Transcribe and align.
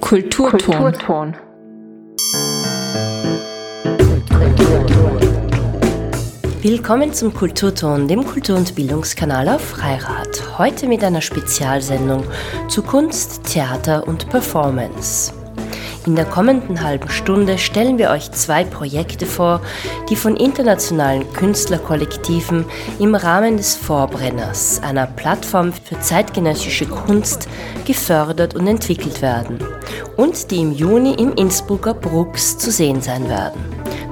Kulturton. 0.00 1.34
Willkommen 6.60 7.14
zum 7.14 7.32
Kulturton, 7.32 8.06
dem 8.06 8.26
Kultur- 8.26 8.58
und 8.58 8.74
Bildungskanal 8.74 9.48
auf 9.48 9.62
Freirad. 9.62 10.58
Heute 10.58 10.88
mit 10.88 11.02
einer 11.02 11.22
Spezialsendung 11.22 12.24
zu 12.68 12.82
Kunst, 12.82 13.44
Theater 13.44 14.06
und 14.06 14.28
Performance. 14.28 15.39
In 16.06 16.16
der 16.16 16.24
kommenden 16.24 16.82
halben 16.82 17.10
Stunde 17.10 17.58
stellen 17.58 17.98
wir 17.98 18.10
euch 18.10 18.32
zwei 18.32 18.64
Projekte 18.64 19.26
vor, 19.26 19.60
die 20.08 20.16
von 20.16 20.34
internationalen 20.34 21.30
Künstlerkollektiven 21.34 22.64
im 22.98 23.14
Rahmen 23.14 23.58
des 23.58 23.76
Vorbrenners, 23.76 24.80
einer 24.82 25.06
Plattform 25.06 25.72
für 25.72 26.00
zeitgenössische 26.00 26.86
Kunst, 26.86 27.48
gefördert 27.84 28.54
und 28.54 28.66
entwickelt 28.66 29.20
werden 29.20 29.58
und 30.16 30.50
die 30.50 30.60
im 30.60 30.72
Juni 30.72 31.14
im 31.14 31.34
Innsbrucker 31.34 31.92
Brooks 31.92 32.56
zu 32.56 32.70
sehen 32.70 33.02
sein 33.02 33.28
werden. 33.28 33.60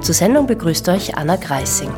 Zur 0.01 0.13
Sendung 0.13 0.45
begrüßt 0.45 0.87
euch 0.89 1.17
Anna 1.17 1.37
Greising. 1.37 1.91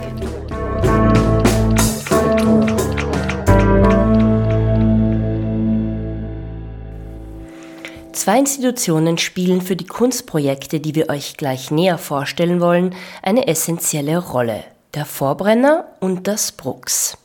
Zwei 8.21 8.38
Institutionen 8.38 9.17
spielen 9.17 9.61
für 9.61 9.75
die 9.75 9.88
Kunstprojekte, 9.88 10.80
die 10.80 10.93
wir 10.93 11.09
euch 11.09 11.38
gleich 11.38 11.71
näher 11.71 11.98
vorstellen 11.98 12.61
wollen, 12.61 12.94
eine 13.23 13.47
essentielle 13.47 14.20
Rolle. 14.20 14.63
Der 14.94 15.07
Vorbrenner 15.07 15.88
und 16.02 16.27
das 16.27 16.52
Brooks. 16.52 17.17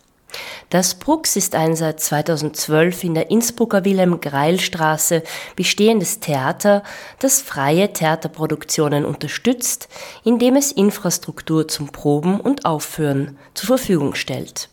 Das 0.70 0.95
Brooks 0.95 1.36
ist 1.36 1.55
ein 1.55 1.77
seit 1.77 2.00
2012 2.00 3.05
in 3.05 3.12
der 3.12 3.30
Innsbrucker 3.30 3.84
Wilhelm-Greil-Straße 3.84 5.22
bestehendes 5.55 6.20
Theater, 6.20 6.83
das 7.19 7.42
freie 7.42 7.92
Theaterproduktionen 7.92 9.05
unterstützt, 9.05 9.91
indem 10.25 10.56
es 10.56 10.72
Infrastruktur 10.72 11.69
zum 11.69 11.88
Proben 11.88 12.41
und 12.41 12.64
Aufführen 12.64 13.36
zur 13.53 13.66
Verfügung 13.66 14.14
stellt 14.14 14.70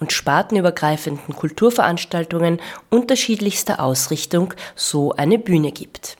und 0.00 0.12
spartenübergreifenden 0.12 1.34
Kulturveranstaltungen 1.34 2.60
unterschiedlichster 2.90 3.80
Ausrichtung 3.80 4.54
so 4.74 5.12
eine 5.12 5.38
Bühne 5.38 5.72
gibt. 5.72 6.16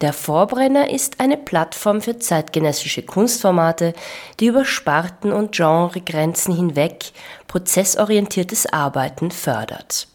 Der 0.00 0.12
Vorbrenner 0.12 0.90
ist 0.90 1.20
eine 1.20 1.36
Plattform 1.36 2.00
für 2.00 2.18
zeitgenössische 2.18 3.02
Kunstformate, 3.02 3.92
die 4.40 4.46
über 4.46 4.64
Sparten 4.64 5.32
und 5.32 5.52
Genregrenzen 5.52 6.56
hinweg 6.56 7.12
prozessorientiertes 7.46 8.72
Arbeiten 8.72 9.30
fördert 9.30 10.08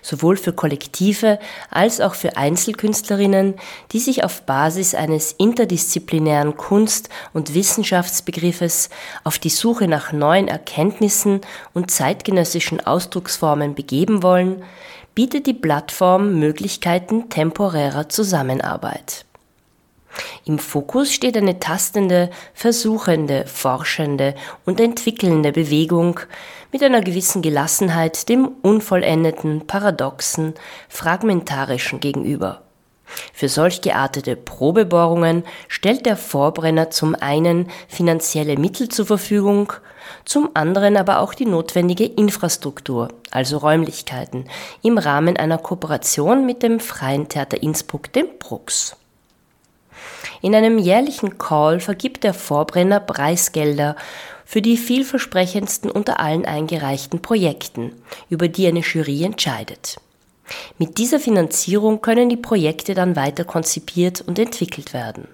sowohl 0.00 0.36
für 0.36 0.52
Kollektive 0.52 1.38
als 1.70 2.00
auch 2.00 2.14
für 2.14 2.36
Einzelkünstlerinnen, 2.36 3.54
die 3.92 3.98
sich 3.98 4.24
auf 4.24 4.42
Basis 4.42 4.94
eines 4.94 5.32
interdisziplinären 5.32 6.56
Kunst- 6.56 7.08
und 7.32 7.54
Wissenschaftsbegriffes 7.54 8.90
auf 9.24 9.38
die 9.38 9.50
Suche 9.50 9.88
nach 9.88 10.12
neuen 10.12 10.48
Erkenntnissen 10.48 11.40
und 11.74 11.90
zeitgenössischen 11.90 12.84
Ausdrucksformen 12.86 13.74
begeben 13.74 14.22
wollen, 14.22 14.62
bietet 15.14 15.46
die 15.46 15.54
Plattform 15.54 16.38
Möglichkeiten 16.38 17.28
temporärer 17.28 18.08
Zusammenarbeit. 18.08 19.24
Im 20.44 20.58
Fokus 20.58 21.12
steht 21.12 21.36
eine 21.36 21.60
tastende, 21.60 22.28
versuchende, 22.52 23.46
forschende 23.46 24.34
und 24.66 24.80
entwickelnde 24.80 25.52
Bewegung 25.52 26.18
mit 26.72 26.82
einer 26.82 27.00
gewissen 27.00 27.42
Gelassenheit 27.42 28.28
dem 28.28 28.50
unvollendeten, 28.62 29.66
paradoxen, 29.68 30.54
fragmentarischen 30.88 32.00
gegenüber. 32.00 32.62
Für 33.32 33.48
solch 33.48 33.82
geartete 33.82 34.34
Probebohrungen 34.34 35.44
stellt 35.68 36.06
der 36.06 36.16
Vorbrenner 36.16 36.90
zum 36.90 37.14
einen 37.14 37.68
finanzielle 37.86 38.56
Mittel 38.56 38.88
zur 38.88 39.06
Verfügung, 39.06 39.72
zum 40.24 40.50
anderen 40.54 40.96
aber 40.96 41.20
auch 41.20 41.34
die 41.34 41.46
notwendige 41.46 42.04
Infrastruktur, 42.04 43.08
also 43.30 43.58
Räumlichkeiten, 43.58 44.46
im 44.82 44.98
Rahmen 44.98 45.36
einer 45.36 45.58
Kooperation 45.58 46.46
mit 46.46 46.62
dem 46.62 46.80
Freien 46.80 47.28
Theater 47.28 47.62
Innsbruck, 47.62 48.12
dem 48.12 48.26
Brux. 48.38 48.96
In 50.42 50.56
einem 50.56 50.76
jährlichen 50.78 51.38
Call 51.38 51.78
vergibt 51.78 52.24
der 52.24 52.34
Vorbrenner 52.34 52.98
Preisgelder 52.98 53.94
für 54.44 54.60
die 54.60 54.76
vielversprechendsten 54.76 55.88
unter 55.88 56.18
allen 56.18 56.44
eingereichten 56.44 57.22
Projekten, 57.22 57.92
über 58.28 58.48
die 58.48 58.66
eine 58.66 58.80
Jury 58.80 59.22
entscheidet. 59.22 59.98
Mit 60.78 60.98
dieser 60.98 61.20
Finanzierung 61.20 62.02
können 62.02 62.28
die 62.28 62.36
Projekte 62.36 62.94
dann 62.94 63.14
weiter 63.14 63.44
konzipiert 63.44 64.20
und 64.20 64.36
entwickelt 64.40 64.92
werden. 64.92 65.28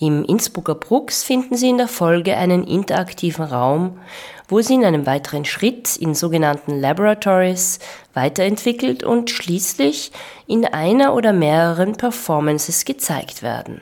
Im 0.00 0.24
Innsbrucker 0.24 0.74
Brooks 0.74 1.22
finden 1.22 1.56
Sie 1.56 1.70
in 1.70 1.78
der 1.78 1.88
Folge 1.88 2.36
einen 2.36 2.66
interaktiven 2.66 3.44
Raum, 3.44 4.00
wo 4.48 4.60
sie 4.60 4.74
in 4.74 4.84
einem 4.84 5.06
weiteren 5.06 5.44
Schritt 5.44 5.96
in 5.96 6.14
sogenannten 6.14 6.80
Laboratories 6.80 7.78
weiterentwickelt 8.12 9.04
und 9.04 9.30
schließlich 9.30 10.10
in 10.48 10.66
einer 10.66 11.14
oder 11.14 11.32
mehreren 11.32 11.92
Performances 11.94 12.84
gezeigt 12.84 13.42
werden. 13.42 13.80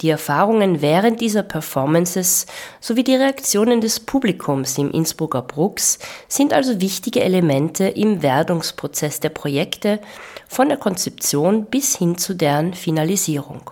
Die 0.00 0.10
Erfahrungen 0.10 0.82
während 0.82 1.20
dieser 1.20 1.42
Performances 1.42 2.46
sowie 2.80 3.04
die 3.04 3.14
Reaktionen 3.14 3.80
des 3.80 4.00
Publikums 4.00 4.76
im 4.78 4.90
Innsbrucker 4.90 5.42
Brooks 5.42 5.98
sind 6.28 6.52
also 6.52 6.80
wichtige 6.80 7.22
Elemente 7.22 7.84
im 7.84 8.22
Werdungsprozess 8.22 9.20
der 9.20 9.28
Projekte 9.28 10.00
von 10.48 10.68
der 10.68 10.78
Konzeption 10.78 11.66
bis 11.66 11.96
hin 11.96 12.18
zu 12.18 12.34
deren 12.34 12.74
Finalisierung. 12.74 13.70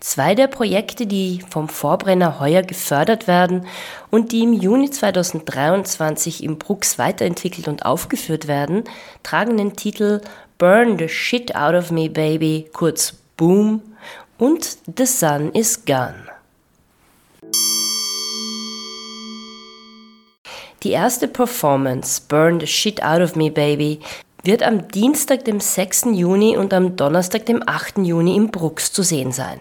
Zwei 0.00 0.34
der 0.34 0.48
Projekte, 0.48 1.06
die 1.06 1.42
vom 1.48 1.68
Vorbrenner 1.68 2.38
heuer 2.38 2.62
gefördert 2.62 3.26
werden 3.26 3.66
und 4.10 4.32
die 4.32 4.42
im 4.42 4.52
Juni 4.52 4.90
2023 4.90 6.42
im 6.42 6.58
Brooks 6.58 6.98
weiterentwickelt 6.98 7.68
und 7.68 7.86
aufgeführt 7.86 8.46
werden, 8.46 8.84
tragen 9.22 9.56
den 9.56 9.76
Titel 9.76 10.20
Burn 10.58 10.98
the 10.98 11.08
Shit 11.08 11.56
Out 11.56 11.74
of 11.74 11.90
Me 11.90 12.10
Baby, 12.10 12.68
kurz 12.72 13.14
Boom 13.36 13.80
und 14.38 14.78
The 14.96 15.06
Sun 15.06 15.52
is 15.52 15.84
Gone. 15.84 16.24
Die 20.82 20.90
erste 20.90 21.28
Performance, 21.28 22.20
Burn 22.28 22.60
the 22.60 22.66
Shit 22.66 23.02
Out 23.02 23.22
of 23.22 23.36
Me 23.36 23.50
Baby, 23.50 24.00
wird 24.42 24.62
am 24.62 24.88
Dienstag, 24.88 25.44
dem 25.46 25.60
6. 25.60 26.06
Juni 26.12 26.56
und 26.56 26.74
am 26.74 26.96
Donnerstag, 26.96 27.46
dem 27.46 27.62
8. 27.66 27.98
Juni 27.98 28.36
im 28.36 28.50
Brooks 28.50 28.92
zu 28.92 29.02
sehen 29.02 29.32
sein. 29.32 29.60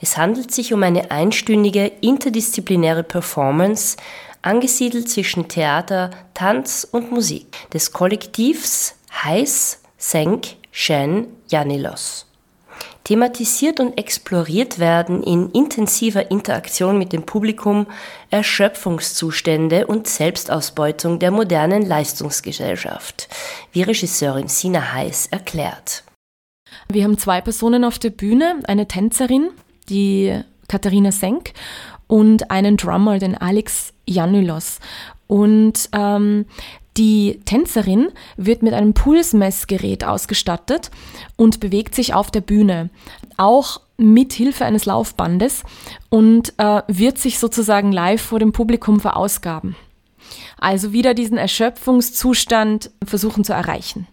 Es 0.00 0.16
handelt 0.16 0.52
sich 0.52 0.72
um 0.72 0.82
eine 0.82 1.10
einstündige 1.10 1.90
interdisziplinäre 2.00 3.02
Performance, 3.02 3.96
angesiedelt 4.40 5.08
zwischen 5.08 5.48
Theater, 5.48 6.10
Tanz 6.34 6.86
und 6.90 7.10
Musik, 7.10 7.68
des 7.72 7.92
Kollektivs 7.92 8.94
Heiß 9.24 9.82
Senk 9.98 10.46
Shen 10.70 11.26
Janilos 11.48 12.27
thematisiert 13.08 13.80
und 13.80 13.96
exploriert 13.96 14.78
werden 14.78 15.22
in 15.22 15.48
intensiver 15.52 16.30
Interaktion 16.30 16.98
mit 16.98 17.14
dem 17.14 17.22
Publikum 17.22 17.86
Erschöpfungszustände 18.28 19.86
und 19.86 20.06
Selbstausbeutung 20.06 21.18
der 21.18 21.30
modernen 21.30 21.86
Leistungsgesellschaft, 21.86 23.30
wie 23.72 23.80
Regisseurin 23.80 24.48
Sina 24.48 24.92
Heiß 24.92 25.28
erklärt. 25.28 26.04
Wir 26.90 27.04
haben 27.04 27.16
zwei 27.16 27.40
Personen 27.40 27.82
auf 27.82 27.98
der 27.98 28.10
Bühne, 28.10 28.60
eine 28.64 28.86
Tänzerin, 28.86 29.52
die 29.88 30.38
Katharina 30.68 31.10
Senk, 31.10 31.54
und 32.08 32.50
einen 32.50 32.76
Drummer, 32.76 33.18
den 33.18 33.38
Alex 33.38 33.94
Janulos. 34.06 34.80
Und 35.28 35.88
ähm, 35.94 36.44
die 36.98 37.40
Tänzerin 37.44 38.08
wird 38.36 38.62
mit 38.62 38.74
einem 38.74 38.92
Pulsmessgerät 38.92 40.04
ausgestattet 40.04 40.90
und 41.36 41.60
bewegt 41.60 41.94
sich 41.94 42.12
auf 42.12 42.30
der 42.30 42.40
Bühne, 42.40 42.90
auch 43.36 43.80
mit 43.96 44.32
Hilfe 44.32 44.64
eines 44.64 44.84
Laufbandes 44.84 45.62
und 46.10 46.54
äh, 46.58 46.82
wird 46.88 47.18
sich 47.18 47.38
sozusagen 47.38 47.92
live 47.92 48.20
vor 48.20 48.40
dem 48.40 48.52
Publikum 48.52 49.00
verausgaben. 49.00 49.76
Also 50.58 50.92
wieder 50.92 51.14
diesen 51.14 51.38
Erschöpfungszustand 51.38 52.90
versuchen 53.04 53.44
zu 53.44 53.52
erreichen. 53.52 54.06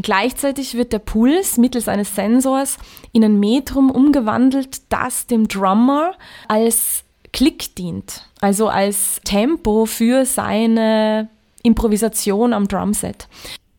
Gleichzeitig 0.00 0.74
wird 0.74 0.92
der 0.92 0.98
Puls 0.98 1.58
mittels 1.58 1.86
eines 1.86 2.16
Sensors 2.16 2.78
in 3.12 3.22
ein 3.22 3.38
Metrum 3.38 3.90
umgewandelt, 3.90 4.80
das 4.88 5.26
dem 5.26 5.48
Drummer 5.48 6.14
als 6.48 7.04
Klick 7.32 7.76
dient, 7.76 8.26
also 8.40 8.68
als 8.68 9.20
Tempo 9.24 9.86
für 9.86 10.24
seine 10.24 11.28
Improvisation 11.62 12.52
am 12.52 12.68
Drumset. 12.68 13.28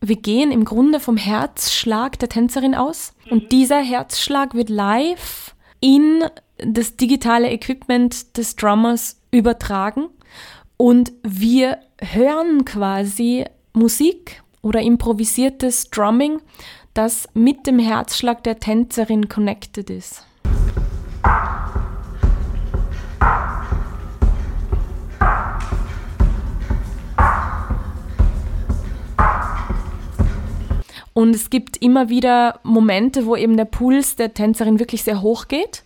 Wir 0.00 0.16
gehen 0.16 0.52
im 0.52 0.64
Grunde 0.64 1.00
vom 1.00 1.16
Herzschlag 1.16 2.18
der 2.18 2.28
Tänzerin 2.28 2.74
aus 2.74 3.14
und 3.30 3.52
dieser 3.52 3.80
Herzschlag 3.80 4.54
wird 4.54 4.68
live 4.68 5.54
in 5.80 6.24
das 6.58 6.96
digitale 6.96 7.50
Equipment 7.50 8.36
des 8.36 8.56
Drummers 8.56 9.20
übertragen 9.30 10.08
und 10.76 11.12
wir 11.22 11.78
hören 12.00 12.64
quasi 12.64 13.44
Musik 13.72 14.42
oder 14.62 14.80
improvisiertes 14.80 15.90
Drumming, 15.90 16.40
das 16.94 17.28
mit 17.34 17.66
dem 17.66 17.78
Herzschlag 17.78 18.42
der 18.44 18.60
Tänzerin 18.60 19.28
connected 19.28 19.90
ist. 19.90 20.24
Und 31.14 31.34
es 31.34 31.48
gibt 31.48 31.76
immer 31.78 32.08
wieder 32.08 32.60
Momente, 32.64 33.24
wo 33.24 33.36
eben 33.36 33.56
der 33.56 33.64
Puls 33.64 34.16
der 34.16 34.34
Tänzerin 34.34 34.80
wirklich 34.80 35.04
sehr 35.04 35.22
hoch 35.22 35.48
geht. 35.48 35.84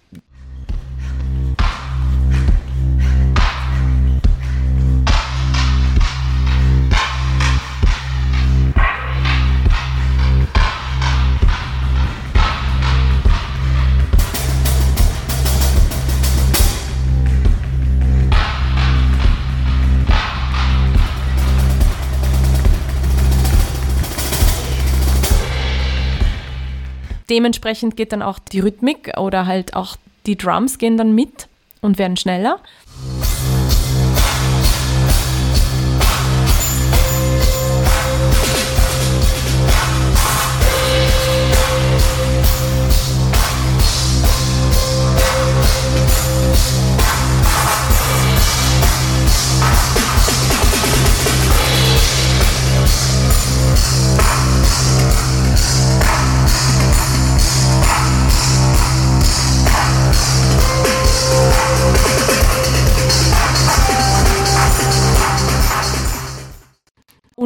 Dementsprechend 27.30 27.96
geht 27.96 28.12
dann 28.12 28.22
auch 28.22 28.38
die 28.38 28.60
Rhythmik 28.60 29.18
oder 29.18 29.46
halt 29.46 29.74
auch 29.74 29.96
die 30.26 30.36
Drums 30.36 30.78
gehen 30.78 30.96
dann 30.96 31.14
mit 31.14 31.48
und 31.80 31.98
werden 31.98 32.16
schneller. 32.16 32.60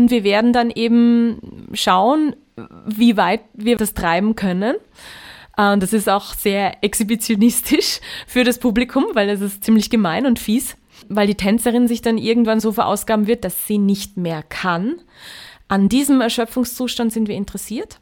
Und 0.02 0.10
wir 0.10 0.24
werden 0.24 0.52
dann 0.52 0.72
eben 0.72 1.68
schauen, 1.74 2.34
wie 2.86 3.16
weit 3.16 3.42
wir 3.54 3.76
das 3.76 3.94
treiben 3.94 4.34
können. 4.34 4.74
Und 5.56 5.80
das 5.80 5.92
ist 5.92 6.08
auch 6.08 6.34
sehr 6.34 6.82
exhibitionistisch 6.82 8.00
für 8.26 8.42
das 8.42 8.58
Publikum, 8.58 9.04
weil 9.12 9.28
es 9.28 9.40
ist 9.40 9.62
ziemlich 9.62 9.90
gemein 9.90 10.26
und 10.26 10.40
fies, 10.40 10.76
weil 11.08 11.28
die 11.28 11.36
Tänzerin 11.36 11.86
sich 11.86 12.02
dann 12.02 12.18
irgendwann 12.18 12.58
so 12.58 12.72
verausgaben 12.72 13.28
wird, 13.28 13.44
dass 13.44 13.68
sie 13.68 13.78
nicht 13.78 14.16
mehr 14.16 14.42
kann. 14.42 14.96
An 15.68 15.88
diesem 15.88 16.20
Erschöpfungszustand 16.20 17.12
sind 17.12 17.28
wir 17.28 17.36
interessiert. 17.36 18.00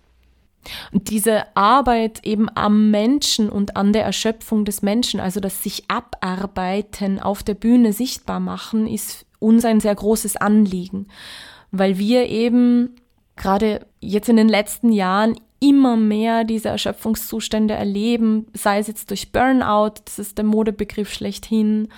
Und 0.92 1.10
diese 1.10 1.54
Arbeit 1.54 2.24
eben 2.24 2.48
am 2.54 2.90
Menschen 2.90 3.50
und 3.50 3.76
an 3.76 3.92
der 3.92 4.04
Erschöpfung 4.04 4.64
des 4.64 4.80
Menschen, 4.80 5.20
also 5.20 5.38
das 5.38 5.62
sich 5.62 5.84
abarbeiten, 5.88 7.20
auf 7.20 7.42
der 7.42 7.54
Bühne 7.54 7.92
sichtbar 7.92 8.40
machen, 8.40 8.86
ist 8.86 9.26
uns 9.38 9.66
ein 9.66 9.80
sehr 9.80 9.94
großes 9.94 10.36
Anliegen 10.36 11.08
weil 11.70 11.98
wir 11.98 12.28
eben 12.28 12.96
gerade 13.36 13.86
jetzt 14.00 14.28
in 14.28 14.36
den 14.36 14.48
letzten 14.48 14.92
Jahren 14.92 15.36
immer 15.60 15.96
mehr 15.96 16.44
diese 16.44 16.70
Erschöpfungszustände 16.70 17.74
erleben, 17.74 18.46
sei 18.54 18.78
es 18.78 18.86
jetzt 18.86 19.10
durch 19.10 19.30
Burnout, 19.30 19.94
das 20.04 20.18
ist 20.18 20.38
der 20.38 20.44
Modebegriff 20.44 21.12
schlechthin, 21.12 21.88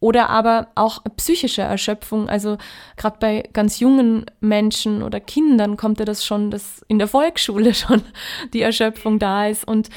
oder 0.00 0.28
aber 0.28 0.68
auch 0.74 1.02
psychische 1.16 1.62
Erschöpfung. 1.62 2.28
Also 2.28 2.58
gerade 2.98 3.16
bei 3.20 3.48
ganz 3.54 3.80
jungen 3.80 4.26
Menschen 4.40 5.02
oder 5.02 5.18
Kindern 5.18 5.78
kommt 5.78 5.98
ja 5.98 6.04
das 6.04 6.26
schon, 6.26 6.50
dass 6.50 6.84
in 6.88 6.98
der 6.98 7.08
Volksschule 7.08 7.72
schon 7.74 8.02
die 8.52 8.60
Erschöpfung 8.60 9.18
da 9.18 9.46
ist. 9.46 9.66
Und 9.66 9.88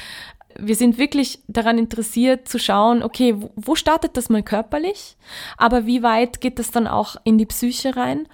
wir 0.58 0.76
sind 0.76 0.96
wirklich 0.96 1.40
daran 1.46 1.76
interessiert 1.76 2.48
zu 2.48 2.58
schauen, 2.58 3.02
okay, 3.02 3.36
wo 3.54 3.74
startet 3.74 4.16
das 4.16 4.30
mal 4.30 4.42
körperlich, 4.42 5.18
aber 5.58 5.84
wie 5.84 6.02
weit 6.02 6.40
geht 6.40 6.58
das 6.58 6.70
dann 6.70 6.86
auch 6.86 7.16
in 7.24 7.36
die 7.36 7.46
Psyche 7.46 7.94
rein 7.94 8.26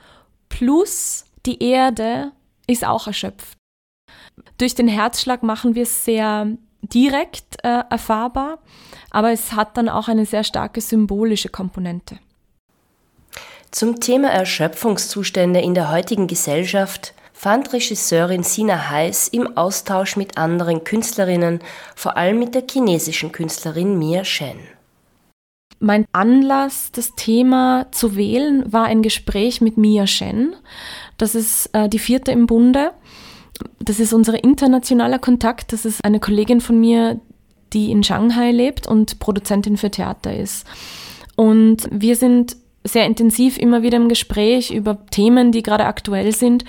plus 0.54 1.24
die 1.46 1.62
Erde 1.62 2.30
ist 2.68 2.86
auch 2.86 3.08
erschöpft. 3.08 3.58
Durch 4.56 4.76
den 4.76 4.86
Herzschlag 4.86 5.42
machen 5.42 5.74
wir 5.74 5.82
es 5.82 6.04
sehr 6.04 6.46
direkt 6.80 7.56
äh, 7.64 7.82
erfahrbar, 7.90 8.58
aber 9.10 9.32
es 9.32 9.52
hat 9.52 9.76
dann 9.76 9.88
auch 9.88 10.06
eine 10.06 10.26
sehr 10.26 10.44
starke 10.44 10.80
symbolische 10.80 11.48
Komponente. 11.48 12.18
Zum 13.72 13.98
Thema 13.98 14.28
Erschöpfungszustände 14.28 15.60
in 15.60 15.74
der 15.74 15.90
heutigen 15.90 16.28
Gesellschaft 16.28 17.14
fand 17.32 17.72
Regisseurin 17.72 18.44
Sina 18.44 18.90
Heiß 18.90 19.28
im 19.28 19.56
Austausch 19.56 20.16
mit 20.16 20.38
anderen 20.38 20.84
Künstlerinnen, 20.84 21.58
vor 21.96 22.16
allem 22.16 22.38
mit 22.38 22.54
der 22.54 22.62
chinesischen 22.70 23.32
Künstlerin 23.32 23.98
Mia 23.98 24.24
Shen. 24.24 24.60
Mein 25.80 26.06
Anlass, 26.12 26.92
das 26.92 27.14
Thema 27.14 27.86
zu 27.90 28.16
wählen, 28.16 28.72
war 28.72 28.84
ein 28.84 29.02
Gespräch 29.02 29.60
mit 29.60 29.76
Mia 29.76 30.06
Shen. 30.06 30.54
Das 31.18 31.34
ist 31.34 31.70
äh, 31.72 31.88
die 31.88 31.98
vierte 31.98 32.32
im 32.32 32.46
Bunde. 32.46 32.92
Das 33.80 34.00
ist 34.00 34.12
unser 34.12 34.42
internationaler 34.42 35.18
Kontakt. 35.18 35.72
Das 35.72 35.84
ist 35.84 36.04
eine 36.04 36.20
Kollegin 36.20 36.60
von 36.60 36.80
mir, 36.80 37.20
die 37.72 37.90
in 37.90 38.02
Shanghai 38.02 38.50
lebt 38.50 38.86
und 38.86 39.18
Produzentin 39.18 39.76
für 39.76 39.90
Theater 39.90 40.36
ist. 40.36 40.66
Und 41.36 41.88
wir 41.90 42.16
sind 42.16 42.56
sehr 42.84 43.06
intensiv 43.06 43.58
immer 43.58 43.82
wieder 43.82 43.96
im 43.96 44.08
Gespräch 44.08 44.70
über 44.70 45.06
Themen, 45.06 45.52
die 45.52 45.62
gerade 45.62 45.86
aktuell 45.86 46.34
sind. 46.34 46.64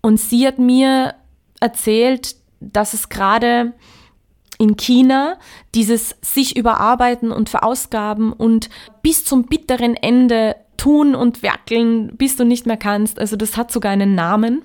Und 0.00 0.18
sie 0.18 0.46
hat 0.46 0.58
mir 0.58 1.14
erzählt, 1.60 2.36
dass 2.60 2.94
es 2.94 3.08
gerade 3.08 3.72
in 4.58 4.76
China 4.76 5.38
dieses 5.74 6.16
sich 6.20 6.56
überarbeiten 6.56 7.30
und 7.30 7.48
verausgaben 7.48 8.32
und 8.32 8.68
bis 9.02 9.24
zum 9.24 9.44
bitteren 9.44 9.94
Ende 9.94 10.56
tun 10.76 11.14
und 11.14 11.42
werkeln, 11.42 12.16
bis 12.16 12.36
du 12.36 12.44
nicht 12.44 12.66
mehr 12.66 12.76
kannst. 12.76 13.18
Also 13.18 13.36
das 13.36 13.56
hat 13.56 13.70
sogar 13.70 13.92
einen 13.92 14.14
Namen. 14.14 14.62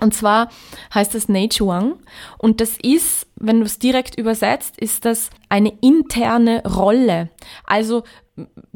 Und 0.00 0.14
zwar 0.14 0.48
heißt 0.94 1.14
das 1.14 1.28
Neichuang. 1.28 1.94
Und 2.38 2.60
das 2.60 2.76
ist, 2.80 3.26
wenn 3.36 3.60
du 3.60 3.66
es 3.66 3.78
direkt 3.78 4.16
übersetzt, 4.16 4.78
ist 4.78 5.04
das 5.04 5.30
eine 5.48 5.72
interne 5.80 6.62
Rolle. 6.64 7.30
Also 7.64 8.04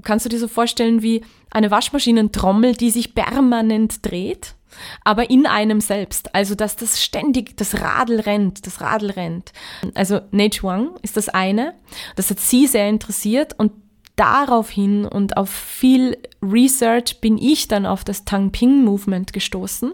kannst 0.02 0.24
du 0.24 0.30
dir 0.30 0.38
so 0.38 0.48
vorstellen 0.48 1.02
wie 1.02 1.22
eine 1.50 1.70
Waschmaschinentrommel, 1.70 2.74
die 2.74 2.90
sich 2.90 3.14
permanent 3.14 4.04
dreht 4.04 4.56
aber 5.04 5.30
in 5.30 5.46
einem 5.46 5.80
selbst. 5.80 6.34
Also, 6.34 6.54
dass 6.54 6.76
das 6.76 7.02
ständig, 7.02 7.56
das 7.56 7.80
Radl 7.80 8.20
rennt, 8.20 8.66
das 8.66 8.80
Radl 8.80 9.10
rennt. 9.10 9.52
Also, 9.94 10.20
Neichuang 10.30 10.90
ist 11.02 11.16
das 11.16 11.28
eine. 11.28 11.74
Das 12.16 12.30
hat 12.30 12.40
sie 12.40 12.66
sehr 12.66 12.88
interessiert 12.88 13.58
und 13.58 13.72
daraufhin 14.16 15.06
und 15.06 15.36
auf 15.36 15.50
viel 15.50 16.18
Research 16.42 17.20
bin 17.20 17.38
ich 17.38 17.68
dann 17.68 17.86
auf 17.86 18.04
das 18.04 18.24
Tangping-Movement 18.24 19.32
gestoßen. 19.32 19.92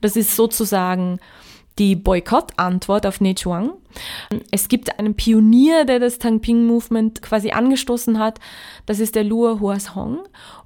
Das 0.00 0.16
ist 0.16 0.34
sozusagen 0.36 1.20
die 1.78 1.94
Boykott-Antwort 1.94 3.06
auf 3.06 3.20
Neichuang. 3.20 3.72
Es 4.50 4.68
gibt 4.68 4.98
einen 4.98 5.14
Pionier, 5.14 5.84
der 5.84 6.00
das 6.00 6.18
Tangping-Movement 6.18 7.22
quasi 7.22 7.52
angestoßen 7.52 8.18
hat. 8.18 8.40
Das 8.86 9.00
ist 9.00 9.14
der 9.14 9.24
Luo 9.24 9.60
Huashong. 9.60 10.20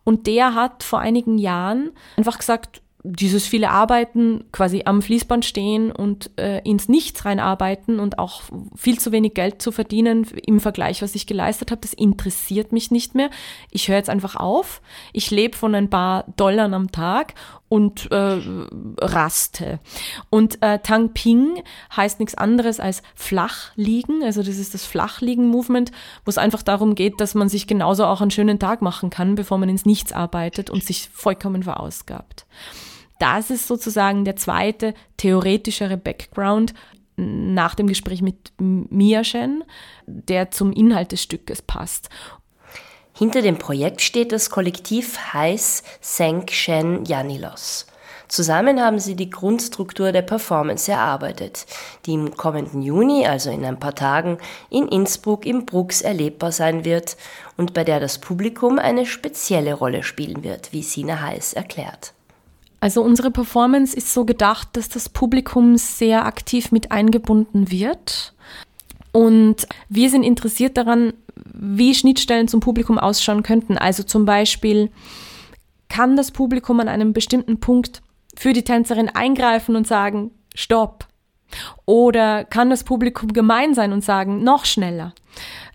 Und 0.04 0.26
der 0.26 0.54
hat 0.54 0.82
vor 0.82 1.00
einigen 1.00 1.38
Jahren 1.38 1.90
einfach 2.16 2.38
gesagt, 2.38 2.80
dieses 3.04 3.46
viele 3.46 3.70
Arbeiten, 3.70 4.44
quasi 4.52 4.82
am 4.84 5.02
Fließband 5.02 5.44
stehen 5.44 5.90
und 5.90 6.30
äh, 6.38 6.60
ins 6.60 6.88
Nichts 6.88 7.24
reinarbeiten 7.24 7.98
und 7.98 8.18
auch 8.18 8.42
viel 8.76 9.00
zu 9.00 9.10
wenig 9.10 9.34
Geld 9.34 9.60
zu 9.60 9.72
verdienen 9.72 10.24
im 10.46 10.60
Vergleich, 10.60 11.02
was 11.02 11.16
ich 11.16 11.26
geleistet 11.26 11.72
habe, 11.72 11.80
das 11.80 11.94
interessiert 11.94 12.70
mich 12.70 12.92
nicht 12.92 13.16
mehr. 13.16 13.30
Ich 13.70 13.88
höre 13.88 13.96
jetzt 13.96 14.10
einfach 14.10 14.36
auf. 14.36 14.82
Ich 15.12 15.32
lebe 15.32 15.56
von 15.56 15.74
ein 15.74 15.90
paar 15.90 16.26
Dollar 16.36 16.72
am 16.72 16.92
Tag 16.92 17.34
und 17.68 18.12
äh, 18.12 18.40
raste. 19.00 19.80
Und 20.30 20.62
äh, 20.62 20.78
Tang 20.78 21.12
Ping 21.12 21.60
heißt 21.96 22.20
nichts 22.20 22.36
anderes 22.36 22.78
als 22.78 23.02
flach 23.16 23.72
liegen. 23.74 24.22
Also 24.22 24.42
das 24.44 24.58
ist 24.58 24.74
das 24.74 24.84
Flachliegen-Movement, 24.84 25.90
wo 26.24 26.28
es 26.28 26.38
einfach 26.38 26.62
darum 26.62 26.94
geht, 26.94 27.20
dass 27.20 27.34
man 27.34 27.48
sich 27.48 27.66
genauso 27.66 28.04
auch 28.04 28.20
einen 28.20 28.30
schönen 28.30 28.60
Tag 28.60 28.80
machen 28.80 29.10
kann, 29.10 29.34
bevor 29.34 29.58
man 29.58 29.68
ins 29.68 29.86
Nichts 29.86 30.12
arbeitet 30.12 30.70
und 30.70 30.84
sich 30.84 31.08
vollkommen 31.12 31.64
verausgabt 31.64 32.46
das 33.22 33.50
ist 33.50 33.68
sozusagen 33.68 34.24
der 34.24 34.34
zweite 34.34 34.94
theoretischere 35.16 35.96
Background 35.96 36.74
nach 37.16 37.76
dem 37.76 37.86
Gespräch 37.86 38.20
mit 38.20 38.52
Miaschen, 38.58 39.62
der 40.06 40.50
zum 40.50 40.72
Inhalt 40.72 41.12
des 41.12 41.22
Stückes 41.22 41.62
passt. 41.62 42.08
Hinter 43.16 43.40
dem 43.42 43.58
Projekt 43.58 44.00
steht 44.00 44.32
das 44.32 44.50
Kollektiv 44.50 45.32
Heiß 45.32 45.84
Senk 46.00 46.50
Shen 46.50 47.04
Janilos. 47.04 47.86
Zusammen 48.26 48.80
haben 48.80 48.98
sie 48.98 49.14
die 49.14 49.30
Grundstruktur 49.30 50.10
der 50.10 50.22
Performance 50.22 50.90
erarbeitet, 50.90 51.66
die 52.06 52.14
im 52.14 52.34
kommenden 52.34 52.82
Juni, 52.82 53.26
also 53.26 53.50
in 53.50 53.64
ein 53.64 53.78
paar 53.78 53.94
Tagen, 53.94 54.38
in 54.70 54.88
Innsbruck 54.88 55.46
im 55.46 55.66
Brooks 55.66 56.00
erlebbar 56.00 56.50
sein 56.50 56.84
wird 56.84 57.16
und 57.56 57.74
bei 57.74 57.84
der 57.84 58.00
das 58.00 58.18
Publikum 58.18 58.78
eine 58.80 59.06
spezielle 59.06 59.74
Rolle 59.74 60.02
spielen 60.02 60.42
wird, 60.42 60.72
wie 60.72 60.82
Sina 60.82 61.20
Heiß 61.20 61.52
erklärt. 61.52 62.14
Also 62.82 63.00
unsere 63.00 63.30
Performance 63.30 63.96
ist 63.96 64.12
so 64.12 64.24
gedacht, 64.24 64.70
dass 64.72 64.88
das 64.88 65.08
Publikum 65.08 65.76
sehr 65.76 66.26
aktiv 66.26 66.72
mit 66.72 66.90
eingebunden 66.90 67.70
wird. 67.70 68.34
Und 69.12 69.68
wir 69.88 70.10
sind 70.10 70.24
interessiert 70.24 70.76
daran, 70.76 71.12
wie 71.36 71.94
Schnittstellen 71.94 72.48
zum 72.48 72.58
Publikum 72.58 72.98
ausschauen 72.98 73.44
könnten. 73.44 73.78
Also 73.78 74.02
zum 74.02 74.24
Beispiel, 74.24 74.90
kann 75.88 76.16
das 76.16 76.32
Publikum 76.32 76.80
an 76.80 76.88
einem 76.88 77.12
bestimmten 77.12 77.60
Punkt 77.60 78.02
für 78.36 78.52
die 78.52 78.64
Tänzerin 78.64 79.08
eingreifen 79.08 79.76
und 79.76 79.86
sagen, 79.86 80.32
stopp. 80.52 81.06
Oder 81.86 82.42
kann 82.42 82.68
das 82.68 82.82
Publikum 82.82 83.32
gemein 83.32 83.74
sein 83.74 83.92
und 83.92 84.02
sagen, 84.02 84.42
noch 84.42 84.64
schneller? 84.64 85.14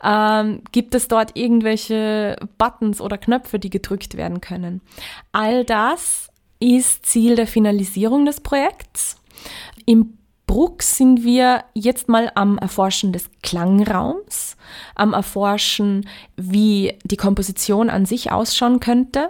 Ähm, 0.04 0.62
gibt 0.74 0.94
es 0.94 1.08
dort 1.08 1.38
irgendwelche 1.38 2.36
Buttons 2.58 3.00
oder 3.00 3.18
Knöpfe, 3.18 3.60
die 3.60 3.70
gedrückt 3.70 4.18
werden 4.18 4.42
können? 4.42 4.82
All 5.32 5.64
das 5.64 6.28
ist 6.60 7.06
Ziel 7.06 7.36
der 7.36 7.48
Finalisierung 7.48 8.26
des 8.26 8.42
Projekts. 8.42 9.18
Im 9.86 10.18
Bruck 10.46 10.82
sind 10.82 11.24
wir 11.24 11.66
jetzt 11.74 12.08
mal 12.08 12.32
am 12.36 12.58
Erforschen 12.58 13.12
des 13.12 13.30
Klangraums, 13.44 14.56
am 14.96 15.14
Erforschen, 15.14 16.08
wie 16.38 16.98
die 17.04 17.18
Komposition 17.18 17.90
an 17.90 18.06
sich 18.06 18.32
ausschauen 18.32 18.80
könnte 18.80 19.30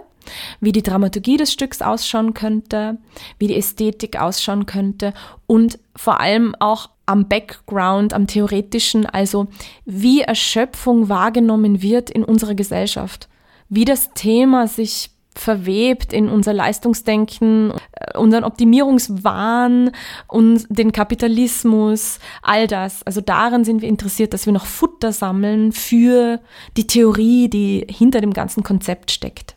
wie 0.60 0.72
die 0.72 0.82
Dramaturgie 0.82 1.36
des 1.36 1.52
Stücks 1.52 1.82
ausschauen 1.82 2.34
könnte, 2.34 2.98
wie 3.38 3.46
die 3.46 3.56
Ästhetik 3.56 4.20
ausschauen 4.20 4.66
könnte 4.66 5.14
und 5.46 5.78
vor 5.96 6.20
allem 6.20 6.54
auch 6.58 6.90
am 7.06 7.28
Background, 7.28 8.12
am 8.12 8.26
theoretischen, 8.26 9.06
also 9.06 9.48
wie 9.84 10.20
Erschöpfung 10.20 11.08
wahrgenommen 11.08 11.80
wird 11.80 12.10
in 12.10 12.24
unserer 12.24 12.54
Gesellschaft, 12.54 13.28
wie 13.68 13.84
das 13.84 14.12
Thema 14.12 14.68
sich 14.68 15.10
verwebt 15.38 16.12
in 16.12 16.28
unser 16.28 16.52
Leistungsdenken, 16.52 17.72
äh, 17.92 18.18
unseren 18.18 18.44
Optimierungswahn 18.44 19.92
und 20.26 20.66
den 20.68 20.92
Kapitalismus, 20.92 22.18
all 22.42 22.66
das. 22.66 23.02
Also 23.04 23.20
daran 23.20 23.64
sind 23.64 23.82
wir 23.82 23.88
interessiert, 23.88 24.32
dass 24.34 24.46
wir 24.46 24.52
noch 24.52 24.66
Futter 24.66 25.12
sammeln 25.12 25.72
für 25.72 26.40
die 26.76 26.86
Theorie, 26.86 27.48
die 27.48 27.86
hinter 27.88 28.20
dem 28.20 28.32
ganzen 28.32 28.62
Konzept 28.62 29.10
steckt 29.10 29.54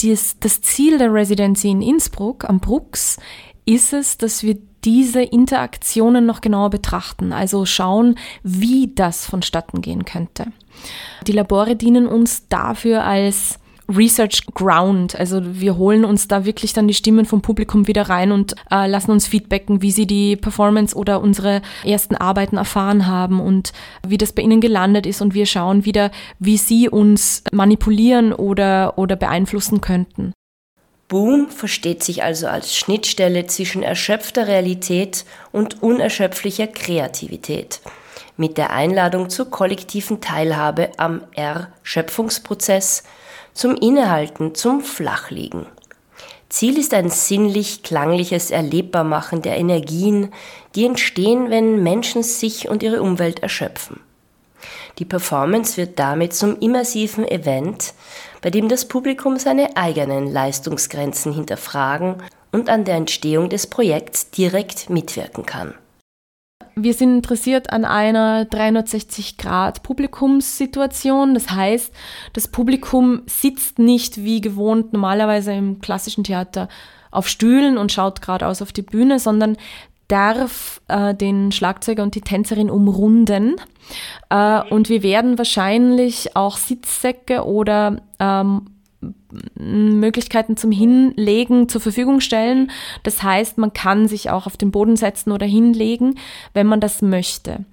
dies, 0.00 0.38
das 0.40 0.62
Ziel 0.62 0.98
der 0.98 1.12
Residency 1.12 1.70
in 1.70 1.82
Innsbruck 1.82 2.48
am 2.48 2.60
Brooks 2.60 3.18
ist 3.66 3.92
es, 3.92 4.18
dass 4.18 4.42
wir 4.42 4.56
diese 4.84 5.22
Interaktionen 5.22 6.26
noch 6.26 6.42
genauer 6.42 6.70
betrachten, 6.70 7.32
also 7.32 7.64
schauen, 7.64 8.18
wie 8.42 8.92
das 8.94 9.24
vonstatten 9.24 9.80
gehen 9.80 10.04
könnte. 10.04 10.46
Die 11.26 11.32
Labore 11.32 11.76
dienen 11.76 12.06
uns 12.06 12.48
dafür 12.48 13.04
als 13.04 13.58
Research 13.88 14.46
Ground. 14.54 15.18
Also 15.18 15.40
wir 15.42 15.76
holen 15.76 16.04
uns 16.04 16.28
da 16.28 16.44
wirklich 16.44 16.72
dann 16.72 16.88
die 16.88 16.94
Stimmen 16.94 17.26
vom 17.26 17.42
Publikum 17.42 17.86
wieder 17.86 18.08
rein 18.08 18.32
und 18.32 18.54
äh, 18.70 18.86
lassen 18.86 19.10
uns 19.10 19.26
feedbacken, 19.26 19.82
wie 19.82 19.90
sie 19.90 20.06
die 20.06 20.36
Performance 20.36 20.96
oder 20.96 21.20
unsere 21.20 21.62
ersten 21.84 22.16
Arbeiten 22.16 22.56
erfahren 22.56 23.06
haben 23.06 23.40
und 23.40 23.72
wie 24.06 24.18
das 24.18 24.32
bei 24.32 24.42
ihnen 24.42 24.60
gelandet 24.60 25.06
ist 25.06 25.20
und 25.20 25.34
wir 25.34 25.46
schauen 25.46 25.84
wieder, 25.84 26.10
wie 26.38 26.56
sie 26.56 26.88
uns 26.88 27.44
manipulieren 27.52 28.32
oder, 28.32 28.98
oder 28.98 29.16
beeinflussen 29.16 29.80
könnten. 29.80 30.32
Boom 31.08 31.50
versteht 31.50 32.02
sich 32.02 32.22
also 32.22 32.46
als 32.46 32.74
Schnittstelle 32.74 33.46
zwischen 33.46 33.82
erschöpfter 33.82 34.48
Realität 34.48 35.24
und 35.52 35.82
unerschöpflicher 35.82 36.66
Kreativität 36.66 37.80
mit 38.36 38.58
der 38.58 38.70
Einladung 38.70 39.30
zur 39.30 39.50
kollektiven 39.50 40.20
Teilhabe 40.20 40.90
am 40.96 41.22
R-Schöpfungsprozess 41.34 43.04
zum 43.54 43.76
Innehalten, 43.76 44.54
zum 44.54 44.82
Flachliegen. 44.82 45.66
Ziel 46.48 46.78
ist 46.78 46.92
ein 46.92 47.08
sinnlich-klangliches 47.08 48.50
Erlebbarmachen 48.50 49.42
der 49.42 49.56
Energien, 49.56 50.32
die 50.74 50.84
entstehen, 50.84 51.50
wenn 51.50 51.82
Menschen 51.82 52.22
sich 52.22 52.68
und 52.68 52.82
ihre 52.82 53.02
Umwelt 53.02 53.40
erschöpfen. 53.40 54.00
Die 54.98 55.04
Performance 55.04 55.76
wird 55.76 55.98
damit 55.98 56.34
zum 56.34 56.58
immersiven 56.60 57.26
Event, 57.26 57.94
bei 58.42 58.50
dem 58.50 58.68
das 58.68 58.86
Publikum 58.86 59.38
seine 59.38 59.76
eigenen 59.76 60.30
Leistungsgrenzen 60.30 61.32
hinterfragen 61.32 62.16
und 62.52 62.68
an 62.68 62.84
der 62.84 62.96
Entstehung 62.96 63.48
des 63.48 63.66
Projekts 63.66 64.30
direkt 64.30 64.90
mitwirken 64.90 65.46
kann 65.46 65.74
wir 66.76 66.94
sind 66.94 67.16
interessiert 67.16 67.70
an 67.70 67.84
einer 67.84 68.44
360-Grad-Publikumssituation. 68.44 71.34
Das 71.34 71.50
heißt, 71.50 71.92
das 72.32 72.48
Publikum 72.48 73.22
sitzt 73.26 73.78
nicht 73.78 74.24
wie 74.24 74.40
gewohnt 74.40 74.92
normalerweise 74.92 75.52
im 75.52 75.80
klassischen 75.80 76.24
Theater 76.24 76.68
auf 77.10 77.28
Stühlen 77.28 77.76
und 77.78 77.92
schaut 77.92 78.22
geradeaus 78.22 78.62
auf 78.62 78.72
die 78.72 78.82
Bühne, 78.82 79.20
sondern 79.20 79.56
darf 80.08 80.80
äh, 80.88 81.14
den 81.14 81.52
Schlagzeuger 81.52 82.02
und 82.02 82.14
die 82.14 82.20
Tänzerin 82.20 82.70
umrunden. 82.70 83.56
Äh, 84.30 84.62
und 84.70 84.88
wir 84.88 85.02
werden 85.02 85.38
wahrscheinlich 85.38 86.36
auch 86.36 86.56
Sitzsäcke 86.56 87.44
oder 87.44 88.02
ähm, 88.18 88.66
Möglichkeiten 89.54 90.56
zum 90.56 90.70
Hinlegen 90.70 91.68
zur 91.68 91.80
Verfügung 91.80 92.20
stellen. 92.20 92.70
Das 93.02 93.22
heißt, 93.22 93.58
man 93.58 93.72
kann 93.72 94.08
sich 94.08 94.30
auch 94.30 94.46
auf 94.46 94.56
den 94.56 94.70
Boden 94.70 94.96
setzen 94.96 95.32
oder 95.32 95.46
hinlegen, 95.46 96.18
wenn 96.52 96.66
man 96.66 96.80
das 96.80 97.02
möchte. 97.02 97.64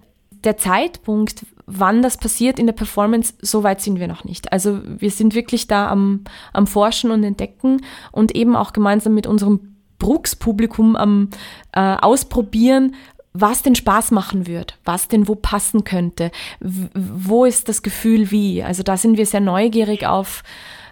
Der 0.43 0.57
Zeitpunkt, 0.57 1.45
wann 1.67 2.01
das 2.01 2.17
passiert 2.17 2.59
in 2.59 2.65
der 2.65 2.73
Performance, 2.73 3.33
so 3.41 3.63
weit 3.63 3.81
sind 3.81 3.99
wir 3.99 4.07
noch 4.07 4.23
nicht. 4.23 4.51
Also 4.51 4.81
wir 4.83 5.11
sind 5.11 5.35
wirklich 5.35 5.67
da 5.67 5.89
am, 5.89 6.21
am 6.53 6.67
Forschen 6.67 7.11
und 7.11 7.23
Entdecken 7.23 7.81
und 8.11 8.35
eben 8.35 8.55
auch 8.55 8.73
gemeinsam 8.73 9.13
mit 9.13 9.27
unserem 9.27 9.75
Brooks-Publikum 9.99 10.95
am 10.95 11.29
äh, 11.73 11.79
Ausprobieren, 11.79 12.95
was 13.33 13.61
den 13.61 13.75
Spaß 13.75 14.11
machen 14.11 14.47
wird, 14.47 14.77
was 14.83 15.07
denn 15.07 15.27
wo 15.27 15.35
passen 15.35 15.83
könnte, 15.83 16.31
wo 16.59 17.45
ist 17.45 17.69
das 17.69 17.81
Gefühl 17.81 18.31
wie. 18.31 18.61
Also 18.63 18.83
da 18.83 18.97
sind 18.97 19.17
wir 19.17 19.25
sehr 19.25 19.39
neugierig 19.39 20.05
auf, 20.05 20.43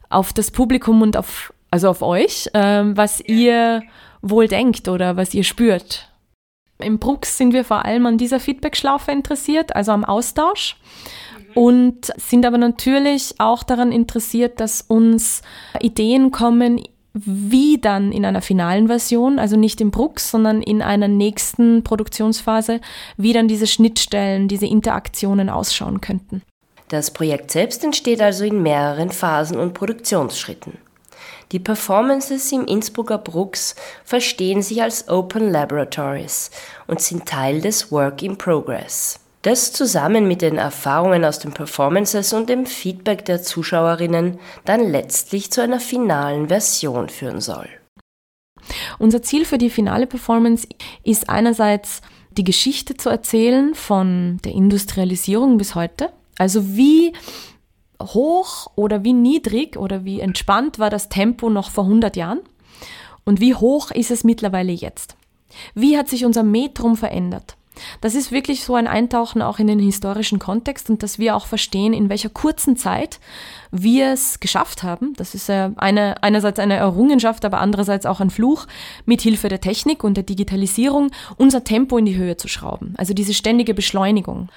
auf 0.09 0.33
das 0.33 0.51
Publikum 0.51 1.01
und 1.01 1.17
auf, 1.17 1.53
also 1.71 1.89
auf 1.89 2.01
euch, 2.01 2.49
ähm, 2.53 2.97
was 2.97 3.21
ihr 3.21 3.83
wohl 4.21 4.47
denkt 4.47 4.87
oder 4.87 5.17
was 5.17 5.33
ihr 5.33 5.43
spürt. 5.43 6.09
Im 6.79 6.97
Brooks 6.97 7.37
sind 7.37 7.53
wir 7.53 7.65
vor 7.65 7.85
allem 7.85 8.05
an 8.05 8.17
dieser 8.17 8.39
Feedback-Schlaufe 8.39 9.11
interessiert, 9.11 9.75
also 9.75 9.91
am 9.91 10.05
Austausch. 10.05 10.77
Und 11.55 12.11
sind 12.15 12.45
aber 12.45 12.57
natürlich 12.57 13.35
auch 13.39 13.63
daran 13.63 13.91
interessiert, 13.91 14.59
dass 14.59 14.81
uns 14.81 15.41
Ideen 15.81 16.31
kommen, 16.31 16.81
wie 17.13 17.79
dann 17.79 18.11
in 18.11 18.23
einer 18.23 18.41
finalen 18.41 18.87
Version, 18.87 19.39
also 19.39 19.57
nicht 19.57 19.81
im 19.81 19.89
Brooks, 19.91 20.29
sondern 20.29 20.61
in 20.61 20.81
einer 20.81 21.07
nächsten 21.07 21.83
Produktionsphase, 21.83 22.79
wie 23.17 23.33
dann 23.33 23.47
diese 23.47 23.67
Schnittstellen, 23.67 24.47
diese 24.47 24.67
Interaktionen 24.67 25.49
ausschauen 25.49 26.01
könnten. 26.01 26.43
Das 26.89 27.11
Projekt 27.11 27.51
selbst 27.51 27.83
entsteht 27.83 28.19
also 28.19 28.43
in 28.43 28.63
mehreren 28.63 29.11
Phasen 29.11 29.59
und 29.59 29.73
Produktionsschritten. 29.73 30.79
Die 31.51 31.59
Performances 31.59 32.51
im 32.51 32.65
Innsbrucker 32.65 33.19
Brooks 33.19 33.75
verstehen 34.03 34.63
sich 34.63 34.81
als 34.81 35.07
Open 35.07 35.51
Laboratories 35.51 36.49
und 36.87 36.99
sind 36.99 37.27
Teil 37.27 37.61
des 37.61 37.91
Work 37.91 38.23
in 38.23 38.37
Progress. 38.37 39.19
Das 39.43 39.71
zusammen 39.71 40.27
mit 40.27 40.41
den 40.41 40.57
Erfahrungen 40.57 41.23
aus 41.23 41.37
den 41.37 41.53
Performances 41.53 42.33
und 42.33 42.49
dem 42.49 42.65
Feedback 42.65 43.23
der 43.23 43.41
Zuschauerinnen 43.41 44.39
dann 44.65 44.91
letztlich 44.91 45.51
zu 45.51 45.61
einer 45.61 45.79
finalen 45.79 46.49
Version 46.49 47.07
führen 47.07 47.39
soll. 47.39 47.69
Unser 48.97 49.21
Ziel 49.21 49.45
für 49.45 49.59
die 49.59 49.69
finale 49.69 50.07
Performance 50.07 50.67
ist 51.03 51.29
einerseits 51.29 52.01
die 52.31 52.43
Geschichte 52.43 52.95
zu 52.95 53.09
erzählen 53.09 53.75
von 53.75 54.39
der 54.43 54.53
Industrialisierung 54.53 55.57
bis 55.57 55.75
heute 55.75 56.11
also 56.39 56.75
wie 56.75 57.13
hoch 58.01 58.71
oder 58.75 59.03
wie 59.03 59.13
niedrig 59.13 59.77
oder 59.77 60.05
wie 60.05 60.21
entspannt 60.21 60.79
war 60.79 60.89
das 60.89 61.09
Tempo 61.09 61.49
noch 61.49 61.69
vor 61.69 61.83
100 61.83 62.15
Jahren 62.15 62.39
und 63.25 63.39
wie 63.39 63.53
hoch 63.53 63.91
ist 63.91 64.09
es 64.09 64.23
mittlerweile 64.23 64.71
jetzt? 64.71 65.15
Wie 65.75 65.97
hat 65.97 66.07
sich 66.07 66.25
unser 66.25 66.43
Metrum 66.43 66.95
verändert? 66.95 67.57
Das 68.01 68.15
ist 68.15 68.31
wirklich 68.31 68.63
so 68.63 68.75
ein 68.75 68.87
Eintauchen 68.87 69.41
auch 69.41 69.59
in 69.59 69.67
den 69.67 69.79
historischen 69.79 70.39
Kontext 70.39 70.89
und 70.89 71.03
dass 71.03 71.19
wir 71.19 71.35
auch 71.35 71.45
verstehen, 71.45 71.93
in 71.93 72.09
welcher 72.09 72.29
kurzen 72.29 72.75
Zeit 72.75 73.19
wir 73.71 74.11
es 74.11 74.39
geschafft 74.39 74.83
haben. 74.83 75.13
Das 75.15 75.35
ist 75.35 75.49
eine, 75.49 76.21
einerseits 76.21 76.59
eine 76.59 76.75
Errungenschaft, 76.75 77.45
aber 77.45 77.59
andererseits 77.59 78.05
auch 78.05 78.19
ein 78.19 78.29
Fluch, 78.29 78.65
mit 79.05 79.21
Hilfe 79.21 79.47
der 79.47 79.61
Technik 79.61 80.03
und 80.03 80.15
der 80.15 80.23
Digitalisierung 80.23 81.11
unser 81.37 81.63
Tempo 81.63 81.97
in 81.97 82.05
die 82.05 82.17
Höhe 82.17 82.37
zu 82.37 82.47
schrauben. 82.47 82.93
Also 82.97 83.13
diese 83.13 83.33
ständige 83.33 83.73
Beschleunigung. 83.73 84.49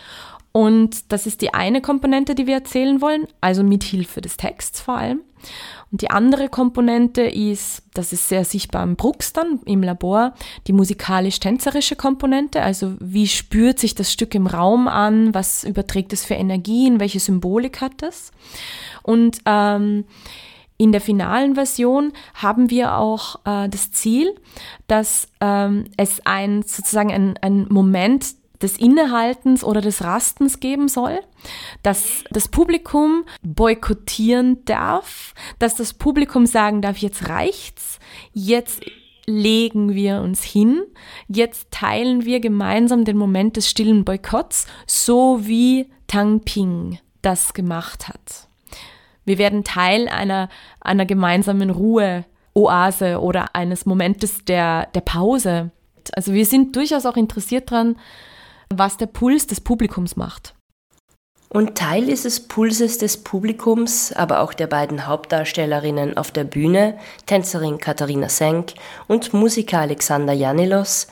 Und 0.53 1.11
das 1.13 1.27
ist 1.27 1.41
die 1.41 1.55
eine 1.55 1.81
Komponente, 1.81 2.35
die 2.35 2.47
wir 2.47 2.55
erzählen 2.55 3.01
wollen, 3.01 3.27
also 3.41 3.65
mit 3.65 3.83
Hilfe 3.83 4.21
des 4.21 4.37
Texts 4.37 4.81
vor 4.81 4.99
allem. 4.99 5.23
Und 5.91 6.03
die 6.03 6.11
andere 6.11 6.49
Komponente 6.49 7.23
ist, 7.23 7.83
das 7.95 8.13
ist 8.13 8.29
sehr 8.29 8.45
sichtbar 8.45 8.83
im 8.83 8.97
Brooks 8.97 9.33
dann 9.33 9.61
im 9.65 9.83
Labor, 9.83 10.35
die 10.67 10.73
musikalisch-tänzerische 10.73 11.97
Komponente. 11.97 12.63
Also 12.63 12.95
wie 13.01 13.27
spürt 13.27 13.79
sich 13.79 13.95
das 13.95 14.13
Stück 14.13 14.35
im 14.35 14.47
Raum 14.47 14.89
an? 14.89 15.35
Was 15.35 15.65
überträgt 15.65 16.13
es 16.13 16.25
für 16.25 16.35
Energien? 16.35 17.01
Welche 17.01 17.21
Symbolik 17.21 17.81
hat 17.81 18.03
es? 18.03 18.31
Und 19.03 19.39
ähm, 19.47 20.05
in 20.77 20.93
der 20.93 21.01
finalen 21.01 21.55
Version 21.55 22.13
haben 22.35 22.71
wir 22.71 22.97
auch 22.97 23.37
äh, 23.45 23.69
das 23.69 23.93
Ziel, 23.93 24.35
dass 24.87 25.29
ähm, 25.41 25.85
es 25.97 26.25
ein 26.25 26.63
sozusagen 26.63 27.13
ein, 27.13 27.39
ein 27.41 27.67
Moment 27.69 28.35
des 28.63 28.79
Innehaltens 28.79 29.65
oder 29.65 29.81
des 29.81 30.03
Rastens 30.03 30.61
geben 30.61 30.89
soll, 30.89 31.21
dass 31.83 32.25
das 32.31 32.49
Publikum 32.49 33.25
boykottieren 33.43 34.65
darf, 34.65 35.35
dass 35.59 35.75
das 35.75 35.95
Publikum 35.95 36.47
sagen 36.47 36.83
darf, 36.83 36.99
jetzt 36.99 37.29
reicht's, 37.29 37.99
jetzt 38.33 38.83
legen 39.27 39.95
wir 39.95 40.21
uns 40.21 40.43
hin, 40.43 40.83
jetzt 41.29 41.71
teilen 41.71 42.25
wir 42.25 42.41
gemeinsam 42.41 43.05
den 43.05 43.17
Moment 43.17 43.57
des 43.57 43.69
stillen 43.69 44.05
Boykotts, 44.05 44.67
so 44.87 45.47
wie 45.47 45.91
Tang 46.07 46.41
Ping 46.41 46.99
das 47.23 47.55
gemacht 47.55 48.09
hat. 48.09 48.49
Wir 49.25 49.39
werden 49.39 49.65
Teil 49.65 50.09
einer, 50.09 50.49
einer 50.81 51.07
gemeinsamen 51.07 51.71
Ruhe-Oase 51.71 53.21
oder 53.21 53.55
eines 53.55 53.87
Momentes 53.87 54.45
der, 54.45 54.87
der 54.87 55.01
Pause. 55.01 55.71
Also 56.15 56.33
wir 56.33 56.45
sind 56.45 56.75
durchaus 56.75 57.07
auch 57.07 57.17
interessiert 57.17 57.71
daran, 57.71 57.97
was 58.79 58.97
der 58.97 59.07
Puls 59.07 59.47
des 59.47 59.61
Publikums 59.61 60.17
macht. 60.17 60.55
Und 61.49 61.77
Teil 61.77 62.07
dieses 62.07 62.49
Pulses 62.49 62.97
des 62.97 63.23
Publikums, 63.23 64.13
aber 64.13 64.41
auch 64.41 64.55
der 64.55 64.67
beiden 64.67 65.07
Hauptdarstellerinnen 65.07 66.17
auf 66.17 66.31
der 66.31 66.45
Bühne, 66.45 66.99
Tänzerin 67.27 67.77
Katharina 67.77 68.31
Senk 68.31 68.73
und 69.07 69.35
Musiker 69.35 69.81
Alexander 69.81 70.33
Janilos, 70.33 71.09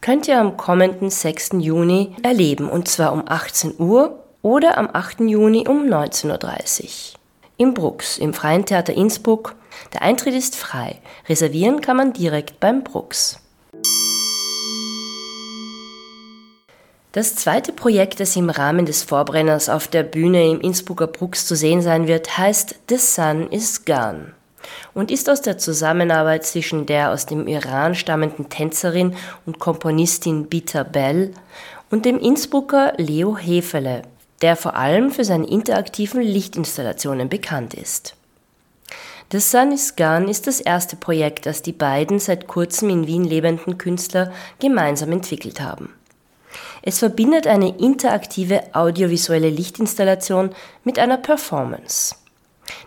könnt 0.00 0.26
ihr 0.26 0.40
am 0.40 0.56
kommenden 0.56 1.10
6. 1.10 1.50
Juni 1.60 2.16
erleben, 2.22 2.68
und 2.68 2.88
zwar 2.88 3.12
um 3.12 3.22
18 3.26 3.74
Uhr 3.78 4.24
oder 4.42 4.78
am 4.78 4.90
8. 4.92 5.20
Juni 5.20 5.68
um 5.68 5.84
19.30 5.84 6.82
Uhr. 6.82 7.20
Im 7.56 7.72
Brux, 7.72 8.18
im 8.18 8.34
Freien 8.34 8.66
Theater 8.66 8.94
Innsbruck. 8.94 9.54
Der 9.92 10.02
Eintritt 10.02 10.34
ist 10.34 10.56
frei. 10.56 11.00
Reservieren 11.28 11.80
kann 11.80 11.96
man 11.96 12.12
direkt 12.12 12.58
beim 12.58 12.82
Brux. 12.82 13.43
Das 17.14 17.36
zweite 17.36 17.72
Projekt, 17.72 18.18
das 18.18 18.34
im 18.34 18.50
Rahmen 18.50 18.86
des 18.86 19.04
Vorbrenners 19.04 19.68
auf 19.68 19.86
der 19.86 20.02
Bühne 20.02 20.50
im 20.50 20.60
Innsbrucker 20.60 21.06
Brux 21.06 21.46
zu 21.46 21.54
sehen 21.54 21.80
sein 21.80 22.08
wird, 22.08 22.38
heißt 22.38 22.74
The 22.88 22.96
Sun 22.96 23.52
is 23.52 23.84
Gone 23.84 24.32
und 24.94 25.12
ist 25.12 25.30
aus 25.30 25.40
der 25.40 25.56
Zusammenarbeit 25.56 26.44
zwischen 26.44 26.86
der 26.86 27.12
aus 27.12 27.26
dem 27.26 27.46
Iran 27.46 27.94
stammenden 27.94 28.48
Tänzerin 28.48 29.14
und 29.46 29.60
Komponistin 29.60 30.48
Bita 30.48 30.82
Bell 30.82 31.30
und 31.88 32.04
dem 32.04 32.18
Innsbrucker 32.18 32.94
Leo 32.96 33.36
Hefele, 33.36 34.02
der 34.42 34.56
vor 34.56 34.74
allem 34.74 35.12
für 35.12 35.24
seine 35.24 35.46
interaktiven 35.46 36.20
Lichtinstallationen 36.20 37.28
bekannt 37.28 37.74
ist. 37.74 38.16
The 39.30 39.38
Sun 39.38 39.70
is 39.70 39.94
Gone 39.94 40.28
ist 40.28 40.48
das 40.48 40.58
erste 40.58 40.96
Projekt, 40.96 41.46
das 41.46 41.62
die 41.62 41.70
beiden 41.70 42.18
seit 42.18 42.48
kurzem 42.48 42.90
in 42.90 43.06
Wien 43.06 43.22
lebenden 43.22 43.78
Künstler 43.78 44.32
gemeinsam 44.58 45.12
entwickelt 45.12 45.60
haben. 45.60 45.94
Es 46.82 46.98
verbindet 46.98 47.46
eine 47.46 47.76
interaktive 47.78 48.62
audiovisuelle 48.74 49.50
Lichtinstallation 49.50 50.50
mit 50.84 50.98
einer 50.98 51.16
Performance. 51.16 52.16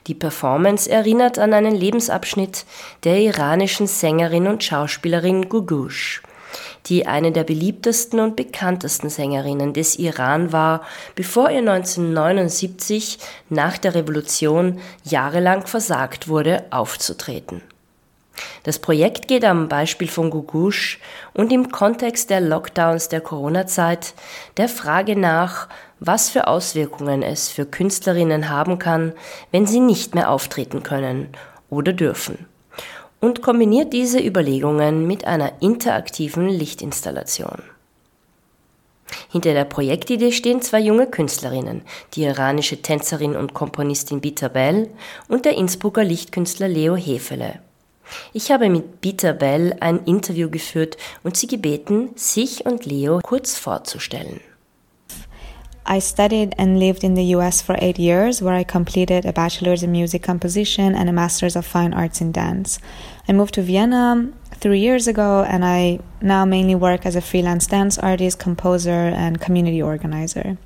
Die 0.07 0.15
Performance 0.15 0.89
erinnert 0.89 1.37
an 1.39 1.53
einen 1.53 1.75
Lebensabschnitt 1.75 2.65
der 3.03 3.19
iranischen 3.19 3.87
Sängerin 3.87 4.47
und 4.47 4.63
Schauspielerin 4.63 5.49
Gugush, 5.49 6.21
die 6.85 7.05
eine 7.05 7.31
der 7.31 7.43
beliebtesten 7.43 8.19
und 8.19 8.35
bekanntesten 8.35 9.09
Sängerinnen 9.09 9.73
des 9.73 9.99
Iran 9.99 10.51
war, 10.51 10.81
bevor 11.15 11.49
ihr 11.49 11.59
1979 11.59 13.19
nach 13.49 13.77
der 13.77 13.95
Revolution 13.95 14.79
jahrelang 15.03 15.67
versagt 15.67 16.27
wurde, 16.27 16.65
aufzutreten. 16.71 17.61
Das 18.63 18.79
Projekt 18.79 19.27
geht 19.27 19.45
am 19.45 19.69
Beispiel 19.69 20.07
von 20.07 20.29
Gugush 20.29 20.99
und 21.33 21.51
im 21.51 21.71
Kontext 21.71 22.29
der 22.29 22.41
Lockdowns 22.41 23.09
der 23.09 23.21
Corona-Zeit 23.21 24.13
der 24.57 24.69
Frage 24.69 25.15
nach, 25.17 25.67
was 25.99 26.29
für 26.29 26.47
Auswirkungen 26.47 27.23
es 27.23 27.49
für 27.49 27.65
Künstlerinnen 27.65 28.49
haben 28.49 28.79
kann, 28.79 29.13
wenn 29.51 29.65
sie 29.65 29.79
nicht 29.79 30.15
mehr 30.15 30.29
auftreten 30.29 30.83
können 30.83 31.29
oder 31.69 31.93
dürfen. 31.93 32.45
Und 33.19 33.41
kombiniert 33.41 33.93
diese 33.93 34.19
Überlegungen 34.19 35.07
mit 35.07 35.25
einer 35.25 35.53
interaktiven 35.61 36.49
Lichtinstallation. 36.49 37.63
Hinter 39.31 39.53
der 39.53 39.65
Projektidee 39.65 40.31
stehen 40.31 40.61
zwei 40.61 40.79
junge 40.79 41.07
Künstlerinnen, 41.07 41.81
die 42.13 42.23
iranische 42.23 42.81
Tänzerin 42.81 43.35
und 43.35 43.53
Komponistin 43.53 44.21
Bita 44.21 44.49
Bell 44.49 44.89
und 45.27 45.45
der 45.45 45.55
Innsbrucker 45.55 46.03
Lichtkünstler 46.03 46.67
Leo 46.67 46.95
Hefele. 46.95 47.59
Ich 48.33 48.51
habe 48.51 48.69
mit 48.69 49.01
Peter 49.01 49.33
Bell 49.33 49.75
ein 49.79 50.03
Interview 50.05 50.49
geführt 50.49 50.97
und 51.23 51.37
sie 51.37 51.47
gebeten, 51.47 52.09
sich 52.15 52.65
und 52.65 52.85
Leo 52.85 53.19
kurz 53.23 53.57
vorzustellen. 53.57 54.41
I 55.89 55.99
studied 55.99 56.53
and 56.57 56.77
lived 56.77 57.05
in 57.05 57.15
the 57.15 57.33
US 57.35 57.61
for 57.61 57.77
eight 57.79 57.97
years, 57.97 58.41
where 58.41 58.53
I 58.53 58.65
completed 58.65 59.25
a 59.25 59.31
bachelor's 59.31 59.83
in 59.83 59.91
music 59.93 60.21
composition 60.21 60.93
and 60.93 61.07
a 61.07 61.13
master's 61.13 61.55
of 61.55 61.65
fine 61.65 61.93
arts 61.93 62.19
in 62.19 62.33
dance. 62.33 62.77
I 63.29 63.31
moved 63.31 63.53
to 63.53 63.61
Vienna 63.61 64.29
three 64.55 64.79
years 64.79 65.07
ago, 65.07 65.45
and 65.47 65.63
I 65.63 65.99
now 66.21 66.43
mainly 66.43 66.75
work 66.75 67.05
as 67.05 67.15
a 67.15 67.21
freelance 67.21 67.67
dance 67.67 67.97
artist, 67.97 68.37
composer, 68.37 69.13
and 69.15 69.39
community 69.39 69.81
organizer. 69.81 70.57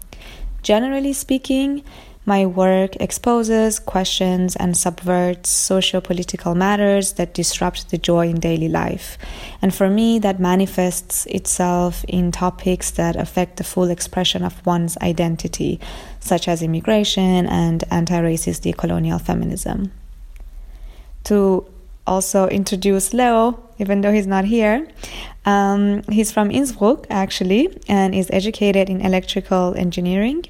Generally 0.64 1.14
speaking, 1.14 1.84
my 2.26 2.46
work 2.46 2.96
exposes, 2.98 3.80
questions, 3.80 4.56
and 4.56 4.78
subverts 4.78 5.50
socio 5.50 6.00
political 6.02 6.54
matters 6.54 7.14
that 7.14 7.34
disrupt 7.34 7.90
the 7.90 7.98
joy 7.98 8.30
in 8.30 8.40
daily 8.40 8.70
life. 8.70 9.18
And 9.62 9.74
for 9.74 9.90
me, 9.90 10.20
that 10.20 10.40
manifests 10.40 11.26
itself 11.26 12.04
in 12.08 12.32
topics 12.32 12.92
that 12.92 13.16
affect 13.16 13.58
the 13.58 13.64
full 13.64 13.90
expression 13.90 14.44
of 14.44 14.64
one's 14.66 14.98
identity, 14.98 15.80
such 16.20 16.48
as 16.48 16.62
immigration 16.62 17.48
and 17.48 17.84
anti 17.90 18.22
racist 18.22 18.72
decolonial 18.72 19.20
feminism. 19.20 19.92
To 21.26 21.66
also 22.06 22.48
introduce 22.48 23.14
Leo, 23.14 23.64
even 23.80 24.02
though 24.02 24.12
he's 24.12 24.28
not 24.28 24.46
here. 24.46 24.88
Um, 25.46 26.04
he's 26.10 26.32
from 26.32 26.52
Innsbruck, 26.52 27.08
actually, 27.10 27.76
and 27.88 28.14
is 28.14 28.30
educated 28.32 28.90
in 28.90 29.02
electrical 29.02 29.74
engineering. 29.76 30.46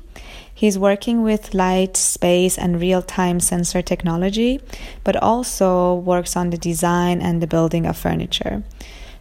He's 0.62 0.78
working 0.78 1.24
with 1.24 1.56
light, 1.56 1.97
space, 1.97 2.56
and 2.56 2.80
real 2.80 3.02
time 3.02 3.39
sensor 3.39 3.82
technology, 3.82 4.62
but 5.04 5.15
also 5.15 5.95
works 5.95 6.36
on 6.36 6.52
the 6.52 6.58
design 6.60 7.19
and 7.19 7.41
the 7.41 7.47
building 7.47 7.88
of 7.88 7.97
furniture. 7.97 8.62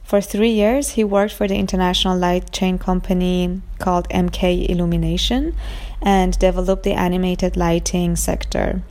For 0.05 0.20
three 0.20 0.50
years, 0.50 0.90
he 0.96 1.03
worked 1.03 1.33
for 1.33 1.48
the 1.48 1.57
international 1.57 2.18
light 2.18 2.53
chain 2.53 2.76
company 2.76 3.62
called 3.79 4.07
MK 4.11 4.68
Illumination 4.68 5.57
and 6.03 6.38
developed 6.38 6.83
the 6.83 6.92
animated 6.92 7.57
lighting 7.57 8.16
sector. 8.16 8.83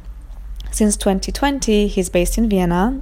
Since 0.72 0.98
2020, 0.98 1.86
he's 1.86 2.10
based 2.10 2.40
in 2.40 2.50
Vienna 2.50 3.00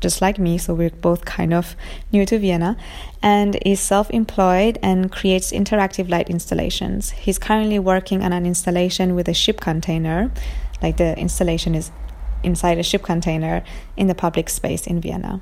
just 0.00 0.20
like 0.20 0.38
me, 0.38 0.58
so 0.58 0.74
we're 0.74 0.90
both 0.90 1.24
kind 1.24 1.54
of 1.54 1.76
new 2.12 2.26
to 2.26 2.38
Vienna, 2.38 2.76
and 3.22 3.58
is 3.64 3.80
self 3.80 4.10
employed 4.10 4.78
and 4.82 5.10
creates 5.10 5.52
interactive 5.52 6.08
light 6.08 6.28
installations. 6.28 7.10
He's 7.10 7.38
currently 7.38 7.78
working 7.78 8.22
on 8.22 8.32
an 8.32 8.46
installation 8.46 9.14
with 9.14 9.28
a 9.28 9.34
ship 9.34 9.60
container, 9.60 10.30
like 10.82 10.96
the 10.96 11.18
installation 11.18 11.74
is 11.74 11.90
inside 12.42 12.78
a 12.78 12.82
ship 12.82 13.02
container 13.02 13.64
in 13.96 14.06
the 14.06 14.14
public 14.14 14.48
space 14.48 14.86
in 14.86 15.00
Vienna. 15.00 15.40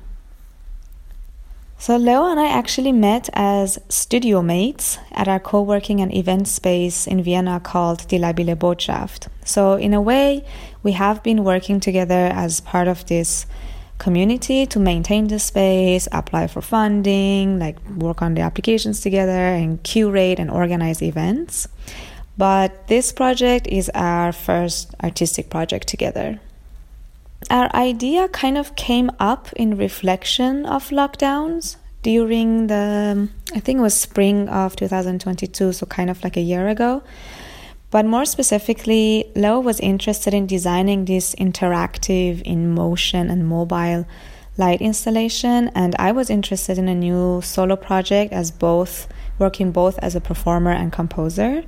So, 1.77 1.97
Leo 1.97 2.25
and 2.25 2.39
I 2.39 2.47
actually 2.47 2.93
met 2.93 3.29
as 3.33 3.77
studio 3.89 4.41
mates 4.41 4.97
at 5.11 5.27
our 5.27 5.39
co 5.39 5.61
working 5.61 5.99
and 5.99 6.13
event 6.15 6.47
space 6.47 7.05
in 7.05 7.21
Vienna 7.21 7.59
called 7.59 8.07
Die 8.07 8.17
Labile 8.17 8.55
Botschaft. 8.55 9.27
So, 9.43 9.73
in 9.73 9.93
a 9.93 10.01
way, 10.01 10.45
we 10.83 10.93
have 10.93 11.21
been 11.21 11.43
working 11.43 11.81
together 11.81 12.31
as 12.33 12.61
part 12.61 12.87
of 12.87 13.05
this 13.07 13.45
community 13.97 14.65
to 14.65 14.79
maintain 14.79 15.27
the 15.27 15.39
space, 15.39 16.07
apply 16.11 16.47
for 16.47 16.61
funding, 16.61 17.59
like 17.59 17.77
work 17.89 18.21
on 18.21 18.33
the 18.33 18.41
applications 18.41 19.01
together, 19.01 19.31
and 19.31 19.81
curate 19.83 20.39
and 20.39 20.49
organize 20.51 21.01
events. 21.01 21.67
But 22.37 22.87
this 22.87 23.11
project 23.11 23.67
is 23.67 23.89
our 23.93 24.31
first 24.31 24.93
artistic 25.01 25.49
project 25.49 25.87
together. 25.87 26.39
Our 27.49 27.73
idea 27.75 28.27
kind 28.27 28.57
of 28.57 28.75
came 28.75 29.11
up 29.19 29.53
in 29.53 29.77
reflection 29.77 30.65
of 30.65 30.89
lockdowns 30.89 31.77
during 32.01 32.67
the, 32.67 33.29
I 33.53 33.59
think 33.59 33.79
it 33.79 33.81
was 33.81 33.93
spring 33.99 34.49
of 34.49 34.75
2022, 34.75 35.73
so 35.73 35.85
kind 35.85 36.09
of 36.09 36.23
like 36.23 36.37
a 36.37 36.41
year 36.41 36.67
ago. 36.67 37.03
But 37.91 38.05
more 38.05 38.25
specifically, 38.25 39.31
Leo 39.35 39.59
was 39.59 39.79
interested 39.79 40.33
in 40.33 40.47
designing 40.47 41.05
this 41.05 41.35
interactive, 41.35 42.41
in 42.41 42.73
motion, 42.73 43.29
and 43.29 43.47
mobile 43.47 44.05
light 44.57 44.81
installation, 44.81 45.69
and 45.75 45.95
I 45.99 46.11
was 46.11 46.29
interested 46.29 46.77
in 46.77 46.87
a 46.87 46.95
new 46.95 47.41
solo 47.41 47.75
project 47.75 48.31
as 48.33 48.51
both 48.51 49.07
working 49.37 49.71
both 49.71 49.99
as 49.99 50.15
a 50.15 50.21
performer 50.21 50.71
and 50.71 50.91
composer. 50.91 51.63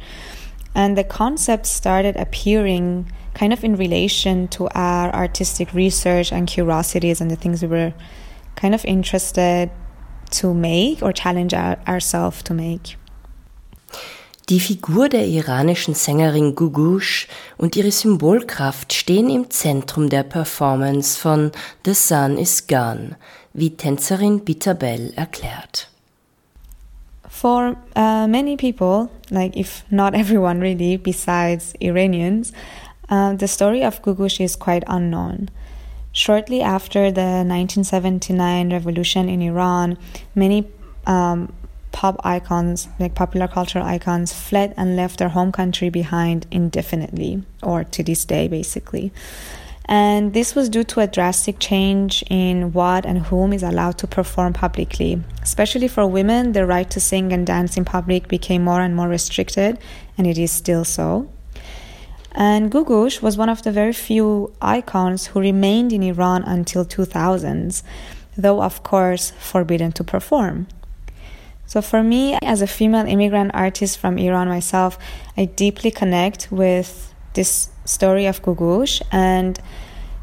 And 0.74 0.98
the 0.98 1.04
concept 1.04 1.66
started 1.66 2.16
appearing 2.16 3.12
kind 3.34 3.52
of 3.52 3.64
in 3.64 3.76
relation 3.76 4.48
to 4.50 4.68
our 4.70 5.14
artistic 5.14 5.74
research 5.74 6.32
and 6.32 6.48
curiosities 6.48 7.20
and 7.20 7.30
the 7.30 7.36
things 7.36 7.62
we 7.62 7.68
were 7.68 7.94
kind 8.56 8.74
of 8.74 8.84
interested 8.86 9.70
to 10.30 10.54
make 10.54 11.02
or 11.02 11.12
challenge 11.12 11.54
our, 11.54 11.78
ourselves 11.88 12.42
to 12.44 12.54
make. 12.54 12.96
Die 14.50 14.62
Figur 14.62 15.10
der 15.10 15.28
iranischen 15.28 15.94
Sängerin 15.94 16.56
Gugush 16.56 17.28
und 17.58 17.76
ihre 17.76 17.92
Symbolkraft 17.92 18.94
stehen 18.94 19.30
im 19.30 19.50
Zentrum 19.50 20.08
der 20.10 20.24
Performance 20.24 21.20
von 21.20 21.52
The 21.84 21.94
Sun 21.94 22.38
is 22.38 22.66
Gone, 22.66 23.18
wie 23.54 23.72
Tänzerin 23.72 24.46
Bitabel 24.46 25.12
erklärt. 25.18 25.90
For 27.28 27.76
uh, 27.98 28.26
many 28.26 28.56
people, 28.56 29.10
like 29.30 29.58
if 29.58 29.84
not 29.90 30.14
everyone 30.14 30.62
really, 30.62 30.96
besides 30.96 31.74
Iranians, 31.82 32.54
uh, 33.10 33.36
the 33.36 33.50
story 33.50 33.84
of 33.84 34.02
Gugush 34.02 34.40
is 34.40 34.58
quite 34.58 34.86
unknown. 34.88 35.50
Shortly 36.14 36.62
after 36.62 37.12
the 37.12 37.44
1979 37.44 38.72
revolution 38.72 39.28
in 39.28 39.42
Iran, 39.42 39.98
many 40.36 40.66
um, 41.06 41.52
pop 41.98 42.22
icons, 42.24 42.88
like 43.00 43.16
popular 43.16 43.48
cultural 43.48 43.84
icons, 43.84 44.32
fled 44.32 44.72
and 44.78 44.96
left 44.96 45.18
their 45.18 45.30
home 45.30 45.52
country 45.52 45.90
behind 45.90 46.46
indefinitely, 46.52 47.42
or 47.64 47.84
to 47.84 48.04
this 48.04 48.24
day, 48.24 48.48
basically. 48.48 49.12
And 49.86 50.32
this 50.32 50.54
was 50.54 50.70
due 50.70 50.84
to 50.84 51.00
a 51.00 51.08
drastic 51.08 51.58
change 51.58 52.24
in 52.30 52.72
what 52.72 53.04
and 53.04 53.18
whom 53.26 53.52
is 53.52 53.64
allowed 53.64 53.98
to 53.98 54.06
perform 54.06 54.54
publicly. 54.54 55.24
Especially 55.42 55.88
for 55.88 56.06
women, 56.06 56.52
the 56.52 56.68
right 56.68 56.88
to 56.92 57.00
sing 57.00 57.34
and 57.34 57.48
dance 57.48 57.78
in 57.78 57.84
public 57.84 58.28
became 58.28 58.64
more 58.64 58.82
and 58.82 58.96
more 58.96 59.08
restricted, 59.08 59.80
and 60.20 60.28
it 60.28 60.38
is 60.38 60.52
still 60.52 60.86
so. 60.86 61.28
And 62.32 62.72
Gugush 62.72 63.24
was 63.24 63.38
one 63.38 63.50
of 63.50 63.64
the 63.64 63.72
very 63.72 63.94
few 63.94 64.54
icons 64.62 65.26
who 65.28 65.40
remained 65.40 65.92
in 65.92 66.04
Iran 66.04 66.44
until 66.44 66.86
2000s, 66.86 67.82
though 68.38 68.62
of 68.62 68.84
course 68.84 69.32
forbidden 69.40 69.92
to 69.94 70.04
perform. 70.04 70.68
So 71.68 71.82
for 71.82 72.02
me, 72.02 72.38
as 72.42 72.62
a 72.62 72.68
female 72.68 73.06
immigrant 73.06 73.52
artist 73.54 74.00
from 74.00 74.18
Iran 74.18 74.48
myself, 74.48 74.98
I 75.36 75.46
deeply 75.46 75.92
connect 75.92 76.50
with 76.50 77.14
this 77.34 77.70
story 77.84 78.26
of 78.26 78.42
Gugush 78.42 79.02
and 79.12 79.60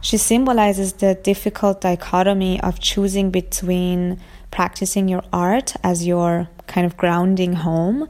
she 0.00 0.16
symbolizes 0.16 0.94
the 0.94 1.14
difficult 1.14 1.82
dichotomy 1.82 2.60
of 2.62 2.80
choosing 2.80 3.30
between 3.30 4.20
practicing 4.50 5.06
your 5.06 5.22
art 5.32 5.74
as 5.82 6.06
your 6.06 6.48
kind 6.66 6.86
of 6.86 6.96
grounding 6.96 7.54
home 7.54 8.08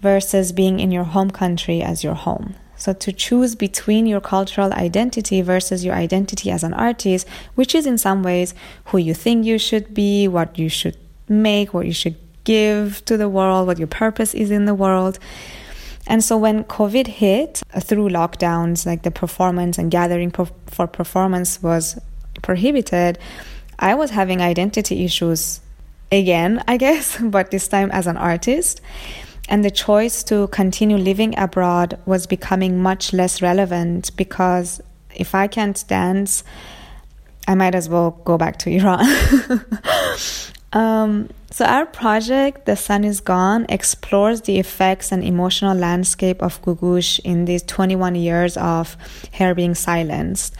versus 0.00 0.52
being 0.52 0.78
in 0.78 0.92
your 0.92 1.04
home 1.04 1.30
country 1.30 1.82
as 1.82 2.04
your 2.04 2.14
home. 2.14 2.54
So, 2.76 2.92
to 2.92 3.12
choose 3.12 3.56
between 3.56 4.06
your 4.06 4.20
cultural 4.20 4.72
identity 4.72 5.42
versus 5.42 5.84
your 5.84 5.96
identity 5.96 6.48
as 6.52 6.62
an 6.62 6.74
artist, 6.74 7.26
which 7.56 7.74
is 7.74 7.86
in 7.86 7.98
some 7.98 8.22
ways 8.22 8.54
who 8.86 8.98
you 8.98 9.14
think 9.14 9.44
you 9.44 9.58
should 9.58 9.94
be, 9.94 10.28
what 10.28 10.56
you 10.58 10.68
should 10.68 10.96
make, 11.28 11.74
what 11.74 11.86
you 11.86 11.92
should 11.92 12.16
give 12.48 13.04
to 13.04 13.18
the 13.18 13.28
world, 13.28 13.66
what 13.66 13.78
your 13.78 13.92
purpose 14.04 14.32
is 14.32 14.50
in 14.50 14.64
the 14.64 14.74
world. 14.74 15.18
And 16.06 16.24
so 16.24 16.38
when 16.38 16.64
COVID 16.64 17.06
hit 17.06 17.62
uh, 17.74 17.80
through 17.80 18.08
lockdowns, 18.08 18.86
like 18.86 19.02
the 19.02 19.10
performance 19.10 19.76
and 19.76 19.90
gathering 19.90 20.30
for 20.30 20.86
performance 20.86 21.62
was 21.62 21.98
prohibited, 22.40 23.18
I 23.78 23.94
was 23.94 24.10
having 24.10 24.40
identity 24.40 25.04
issues 25.04 25.60
again, 26.10 26.64
I 26.66 26.78
guess, 26.78 27.20
but 27.22 27.50
this 27.50 27.68
time 27.68 27.90
as 27.90 28.06
an 28.06 28.16
artist. 28.16 28.80
And 29.50 29.62
the 29.62 29.70
choice 29.70 30.24
to 30.24 30.48
continue 30.48 30.96
living 30.96 31.38
abroad 31.38 31.98
was 32.06 32.26
becoming 32.26 32.82
much 32.82 33.12
less 33.12 33.42
relevant 33.42 34.16
because 34.16 34.80
if 35.14 35.34
I 35.34 35.48
can't 35.48 35.84
dance, 35.86 36.44
I 37.46 37.54
might 37.54 37.74
as 37.74 37.90
well 37.90 38.10
go 38.24 38.38
back 38.38 38.58
to 38.60 38.70
Iran. 38.78 39.04
Um, 40.72 41.30
so, 41.50 41.64
our 41.64 41.86
project, 41.86 42.66
The 42.66 42.76
Sun 42.76 43.04
is 43.04 43.20
Gone, 43.20 43.64
explores 43.70 44.42
the 44.42 44.58
effects 44.58 45.10
and 45.10 45.24
emotional 45.24 45.74
landscape 45.74 46.42
of 46.42 46.60
Gugush 46.62 47.20
in 47.20 47.46
these 47.46 47.62
21 47.62 48.14
years 48.16 48.56
of 48.58 48.96
her 49.34 49.54
being 49.54 49.74
silenced. 49.74 50.54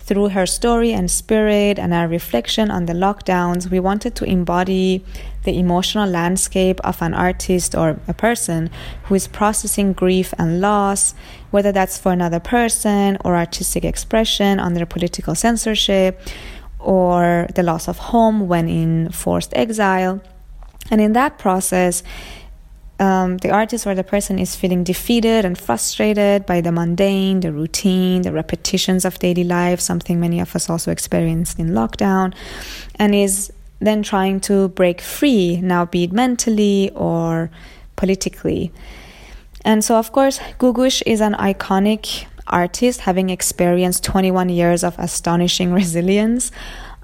Through 0.00 0.30
her 0.30 0.46
story 0.46 0.92
and 0.92 1.08
spirit 1.08 1.78
and 1.78 1.94
our 1.94 2.08
reflection 2.08 2.72
on 2.72 2.86
the 2.86 2.92
lockdowns, 2.92 3.70
we 3.70 3.78
wanted 3.78 4.16
to 4.16 4.24
embody 4.24 5.04
the 5.44 5.56
emotional 5.56 6.08
landscape 6.08 6.80
of 6.82 7.00
an 7.00 7.14
artist 7.14 7.76
or 7.76 8.00
a 8.08 8.12
person 8.12 8.68
who 9.04 9.14
is 9.14 9.28
processing 9.28 9.92
grief 9.92 10.34
and 10.38 10.60
loss, 10.60 11.14
whether 11.52 11.70
that's 11.70 11.98
for 11.98 12.10
another 12.10 12.40
person 12.40 13.16
or 13.24 13.36
artistic 13.36 13.84
expression 13.84 14.58
under 14.58 14.84
political 14.84 15.36
censorship 15.36 16.20
or 16.82 17.48
the 17.54 17.62
loss 17.62 17.88
of 17.88 17.98
home 17.98 18.48
when 18.48 18.68
in 18.68 19.10
forced 19.10 19.52
exile. 19.54 20.20
And 20.90 21.00
in 21.00 21.12
that 21.12 21.38
process, 21.38 22.02
um, 22.98 23.38
the 23.38 23.50
artist 23.50 23.86
or 23.86 23.94
the 23.94 24.04
person 24.04 24.38
is 24.38 24.54
feeling 24.54 24.84
defeated 24.84 25.44
and 25.44 25.58
frustrated 25.58 26.46
by 26.46 26.60
the 26.60 26.70
mundane, 26.70 27.40
the 27.40 27.52
routine, 27.52 28.22
the 28.22 28.32
repetitions 28.32 29.04
of 29.04 29.18
daily 29.18 29.44
life, 29.44 29.80
something 29.80 30.20
many 30.20 30.40
of 30.40 30.54
us 30.54 30.70
also 30.70 30.90
experienced 30.90 31.58
in 31.58 31.70
lockdown, 31.70 32.34
and 32.96 33.14
is 33.14 33.52
then 33.80 34.02
trying 34.02 34.38
to 34.40 34.68
break 34.68 35.00
free, 35.00 35.60
now 35.60 35.84
be 35.84 36.04
it 36.04 36.12
mentally 36.12 36.90
or 36.94 37.50
politically. 37.96 38.72
And 39.64 39.84
so, 39.84 39.96
of 39.96 40.12
course, 40.12 40.38
Gugush 40.58 41.02
is 41.06 41.20
an 41.20 41.34
iconic 41.34 42.26
artist 42.46 43.00
having 43.00 43.30
experienced 43.30 44.04
21 44.04 44.48
years 44.48 44.84
of 44.84 44.98
astonishing 44.98 45.72
resilience 45.82 46.50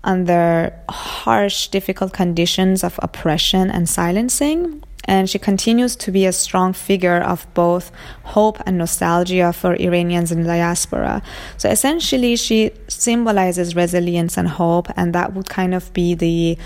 under 0.04 0.72
harsh, 0.88 1.68
difficult 1.68 2.12
conditions 2.12 2.84
of 2.84 2.98
oppression 3.02 3.70
and 3.70 3.88
silencing. 3.88 4.82
And 5.04 5.28
she 5.28 5.38
continues 5.38 5.96
to 5.96 6.12
be 6.12 6.26
a 6.26 6.32
strong 6.32 6.74
figure 6.74 7.16
of 7.16 7.46
both 7.54 7.90
hope 8.24 8.58
and 8.66 8.76
nostalgia 8.76 9.54
for 9.54 9.74
Iranians 9.74 10.30
in 10.30 10.44
diaspora. 10.44 11.22
So 11.56 11.70
essentially, 11.70 12.36
she 12.36 12.72
symbolizes 12.88 13.74
resilience 13.74 14.36
and 14.36 14.48
hope, 14.48 14.88
and 14.96 15.14
that 15.14 15.32
would 15.32 15.48
kind 15.48 15.74
of 15.74 15.92
be 15.94 16.14
the 16.14 16.58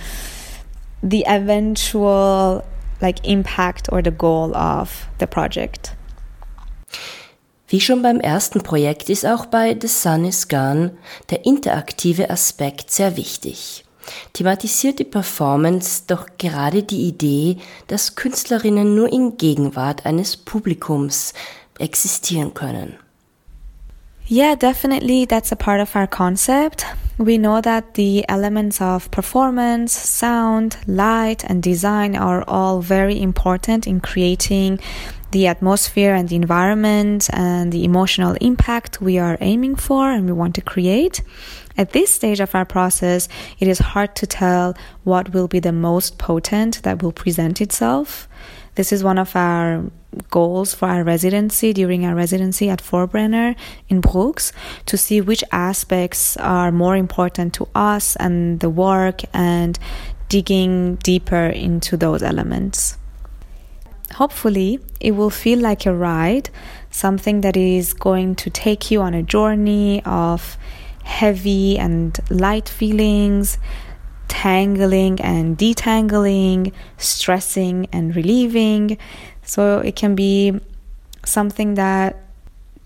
the 1.05 1.25
eventual 1.27 2.65
like 3.01 3.25
impact 3.25 3.89
or 3.93 4.03
the 4.03 4.11
goal 4.11 4.57
of 4.57 5.09
the 5.19 5.27
project. 5.27 5.95
Wie 7.73 7.81
schon 7.81 8.03
beim 8.03 8.21
ersten 8.21 8.61
Projekt 8.61 9.09
ist 9.09 9.25
auch 9.25 9.47
bei 9.47 9.75
The 9.81 9.89
Sun 9.89 10.27
is 10.27 10.49
Gone 10.49 10.91
der 11.31 11.47
interaktive 11.47 12.29
Aspekt 12.29 12.91
sehr 12.91 13.17
wichtig. 13.17 13.87
Thematisiert 14.35 14.99
die 14.99 15.05
Performance 15.05 16.03
doch 16.07 16.27
gerade 16.37 16.83
die 16.83 17.09
Idee, 17.09 17.57
dass 17.87 18.15
Künstlerinnen 18.15 18.95
nur 18.95 19.11
in 19.11 19.39
Gegenwart 19.39 20.05
eines 20.05 20.37
Publikums 20.37 21.33
existieren 21.79 22.53
können. 22.53 22.97
Yeah, 24.29 24.55
definitely 24.55 25.27
that's 25.27 25.51
a 25.51 25.57
part 25.57 25.81
of 25.81 25.97
our 25.97 26.07
concept. 26.07 26.85
We 27.17 27.39
know 27.39 27.63
that 27.63 27.95
the 27.97 28.29
elements 28.29 28.83
of 28.83 29.11
performance, 29.11 29.95
sound, 29.95 30.77
light, 30.87 31.49
and 31.49 31.65
design 31.65 32.17
are 32.17 32.47
all 32.47 32.83
very 32.83 33.19
important 33.19 33.87
in 33.87 34.03
creating 34.03 34.79
the 35.33 35.47
atmosphere 35.47 36.15
and 36.15 36.29
the 36.29 36.37
environment 36.37 37.29
and 37.33 37.73
the 37.73 37.85
emotional 37.85 38.37
impact 38.41 39.01
we 39.01 39.19
are 39.19 39.39
aiming 39.41 39.77
for 39.77 40.11
and 40.11 40.27
we 40.27 40.33
want 40.33 40.55
to 40.55 40.61
create. 40.61 41.23
At 41.77 41.93
this 41.93 42.11
stage 42.11 42.39
of 42.39 42.55
our 42.55 42.67
process, 42.67 43.29
it 43.59 43.67
is 43.67 43.79
hard 43.79 44.15
to 44.17 44.27
tell 44.27 44.77
what 45.05 45.33
will 45.33 45.49
be 45.49 45.59
the 45.59 45.73
most 45.73 46.19
potent 46.19 46.83
that 46.83 47.03
will 47.03 47.13
present 47.13 47.61
itself. 47.61 48.29
This 48.75 48.93
is 48.93 49.03
one 49.03 49.19
of 49.19 49.35
our 49.35 49.85
goals 50.31 50.75
for 50.75 50.89
our 50.89 51.03
residency 51.03 51.73
during 51.73 52.05
our 52.05 52.15
residency 52.15 52.69
at 52.69 52.83
Forbrenner 52.83 53.57
in 53.89 54.01
Brooks 54.01 54.53
to 54.87 54.99
see 54.99 55.23
which 55.23 55.43
aspects 55.51 56.37
are 56.37 56.71
more 56.71 56.97
important 56.97 57.55
to 57.55 57.69
us 57.75 58.17
and 58.17 58.61
the 58.61 58.71
work 58.71 59.23
and 59.33 59.79
digging 60.29 60.97
deeper 60.97 61.47
into 61.47 61.97
those 61.97 62.23
elements. 62.23 62.99
Hopefully, 64.15 64.81
it 65.01 65.13
will 65.13 65.31
feel 65.31 65.59
like 65.59 65.87
a 65.87 65.95
ride, 65.95 66.51
something 66.91 67.41
that 67.41 67.57
is 67.57 67.95
going 67.95 68.35
to 68.37 68.51
take 68.51 68.91
you 68.91 69.01
on 69.01 69.15
a 69.15 69.23
journey 69.23 70.03
of 70.05 70.59
heavy 71.05 71.79
and 71.79 72.19
light 72.31 72.69
feelings, 72.69 73.59
tangling 74.29 75.21
and 75.21 75.57
detangling, 75.59 76.73
stressing 76.99 77.87
and 77.93 78.15
relieving. 78.15 78.99
So 79.43 79.79
it 79.79 79.97
can 79.97 80.15
be 80.15 80.61
something 81.25 81.75
that 81.75 82.19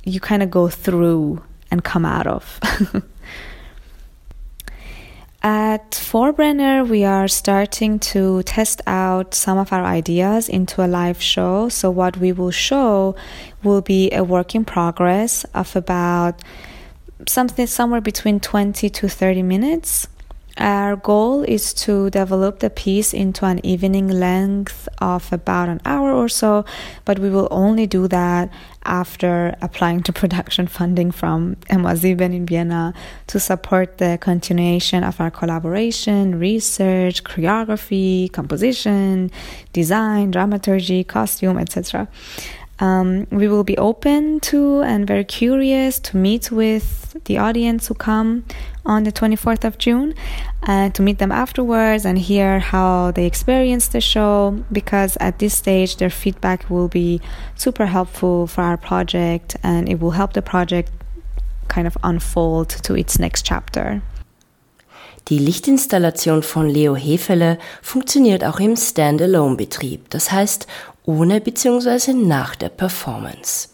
you 0.04 0.20
kind 0.20 0.42
of 0.42 0.50
go 0.50 0.68
through 0.68 1.42
and 1.70 1.82
come 1.82 2.04
out 2.04 2.26
of. 2.26 2.60
At 5.42 5.92
Forbrenner, 5.92 6.88
we 6.88 7.04
are 7.04 7.28
starting 7.28 7.98
to 7.98 8.42
test 8.42 8.80
out 8.86 9.34
some 9.34 9.58
of 9.58 9.72
our 9.72 9.84
ideas 9.84 10.48
into 10.48 10.84
a 10.84 10.88
live 10.88 11.20
show. 11.20 11.68
So, 11.68 11.90
what 11.90 12.16
we 12.16 12.32
will 12.32 12.50
show 12.50 13.14
will 13.62 13.82
be 13.82 14.10
a 14.10 14.24
work 14.24 14.54
in 14.54 14.64
progress 14.64 15.44
of 15.54 15.76
about 15.76 16.42
something 17.28 17.66
somewhere 17.66 18.00
between 18.00 18.40
20 18.40 18.88
to 18.88 19.08
30 19.08 19.42
minutes. 19.42 20.08
Our 20.58 20.96
goal 20.96 21.42
is 21.42 21.74
to 21.84 22.08
develop 22.08 22.60
the 22.60 22.70
piece 22.70 23.12
into 23.12 23.44
an 23.44 23.64
evening 23.64 24.08
length 24.08 24.88
of 25.02 25.30
about 25.30 25.68
an 25.68 25.82
hour 25.84 26.12
or 26.12 26.30
so, 26.30 26.64
but 27.04 27.18
we 27.18 27.28
will 27.28 27.48
only 27.50 27.86
do 27.86 28.08
that 28.08 28.50
after 28.86 29.56
applying 29.60 30.02
to 30.04 30.12
production 30.12 30.66
funding 30.66 31.10
from 31.10 31.56
MA7 31.70 32.20
in 32.20 32.46
Vienna 32.46 32.94
to 33.26 33.40
support 33.40 33.98
the 33.98 34.18
continuation 34.20 35.04
of 35.04 35.20
our 35.20 35.30
collaboration, 35.30 36.38
research, 36.38 37.24
choreography, 37.24 38.32
composition, 38.32 39.30
design, 39.72 40.30
dramaturgy, 40.30 41.04
costume, 41.04 41.58
etc. 41.58 42.08
Um, 42.78 43.26
we 43.30 43.48
will 43.48 43.64
be 43.64 43.78
open 43.78 44.40
to 44.40 44.82
and 44.82 45.06
very 45.06 45.24
curious 45.24 45.98
to 46.00 46.16
meet 46.16 46.52
with 46.52 47.16
the 47.24 47.38
audience 47.38 47.88
who 47.88 47.94
come 47.94 48.44
on 48.84 49.04
the 49.04 49.12
24th 49.12 49.64
of 49.64 49.78
June 49.78 50.14
and 50.62 50.94
to 50.94 51.02
meet 51.02 51.18
them 51.18 51.32
afterwards 51.32 52.04
and 52.04 52.18
hear 52.18 52.58
how 52.58 53.12
they 53.12 53.24
experienced 53.24 53.92
the 53.92 54.00
show 54.00 54.62
because 54.70 55.16
at 55.20 55.38
this 55.38 55.56
stage 55.56 55.96
their 55.96 56.10
feedback 56.10 56.68
will 56.68 56.88
be 56.88 57.20
super 57.54 57.86
helpful 57.86 58.46
for 58.46 58.60
our 58.60 58.76
project 58.76 59.56
and 59.62 59.88
it 59.88 59.98
will 59.98 60.12
help 60.12 60.34
the 60.34 60.42
project 60.42 60.92
kind 61.68 61.86
of 61.86 61.96
unfold 62.02 62.68
to 62.68 62.94
its 62.94 63.18
next 63.18 63.46
chapter. 63.46 64.02
Die 65.28 65.38
Lichtinstallation 65.38 66.44
von 66.44 66.68
Leo 66.68 66.94
Hefele 66.94 67.58
funktioniert 67.82 68.44
auch 68.44 68.60
im 68.60 68.76
Standalone-Betrieb, 68.76 70.08
das 70.10 70.30
heißt 70.30 70.68
ohne 71.06 71.40
bzw. 71.40 72.12
nach 72.12 72.56
der 72.56 72.68
Performance. 72.68 73.68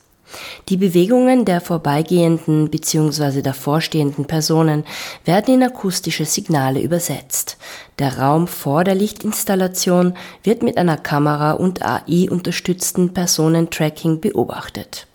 Die 0.69 0.77
Bewegungen 0.77 1.45
der 1.45 1.61
vorbeigehenden 1.61 2.71
bzw. 2.71 3.43
davorstehenden 3.43 4.27
Personen 4.27 4.85
werden 5.25 5.55
in 5.55 5.63
akustische 5.63 6.25
Signale 6.25 6.81
übersetzt. 6.81 7.59
Der 7.99 8.19
Raum 8.19 8.47
vor 8.47 8.85
der 8.85 8.95
Lichtinstallation 8.95 10.15
wird 10.43 10.63
mit 10.63 10.79
einer 10.79 10.97
Kamera 10.97 11.53
und 11.53 11.83
AI 11.83 12.31
unterstützten 12.31 13.13
Personentracking 13.13 14.21
beobachtet. 14.21 15.07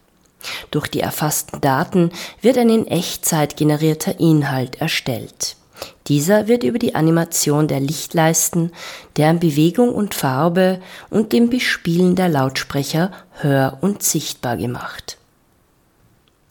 Durch 0.72 0.88
die 0.88 1.02
erfassten 1.02 1.62
Daten 1.62 2.12
wird 2.42 2.58
ein 2.58 2.70
in 2.70 2.88
Echtzeit 2.88 3.58
generierter 3.58 4.20
Inhalt 4.20 4.80
erstellt. 4.80 5.56
Dieser 6.08 6.48
wird 6.48 6.63
über 6.63 6.80
die 6.80 6.96
Animation 6.96 7.68
der 7.68 7.80
Lichtleisten, 7.80 8.72
deren 9.18 9.40
Bewegung 9.40 9.94
und 9.94 10.16
Farbe 10.16 10.80
und 11.10 11.34
dem 11.34 11.50
Bespielen 11.50 12.16
der 12.16 12.30
Lautsprecher 12.30 13.12
hör- 13.42 13.78
und 13.82 14.04
sichtbar 14.04 14.58
gemacht. 14.58 15.18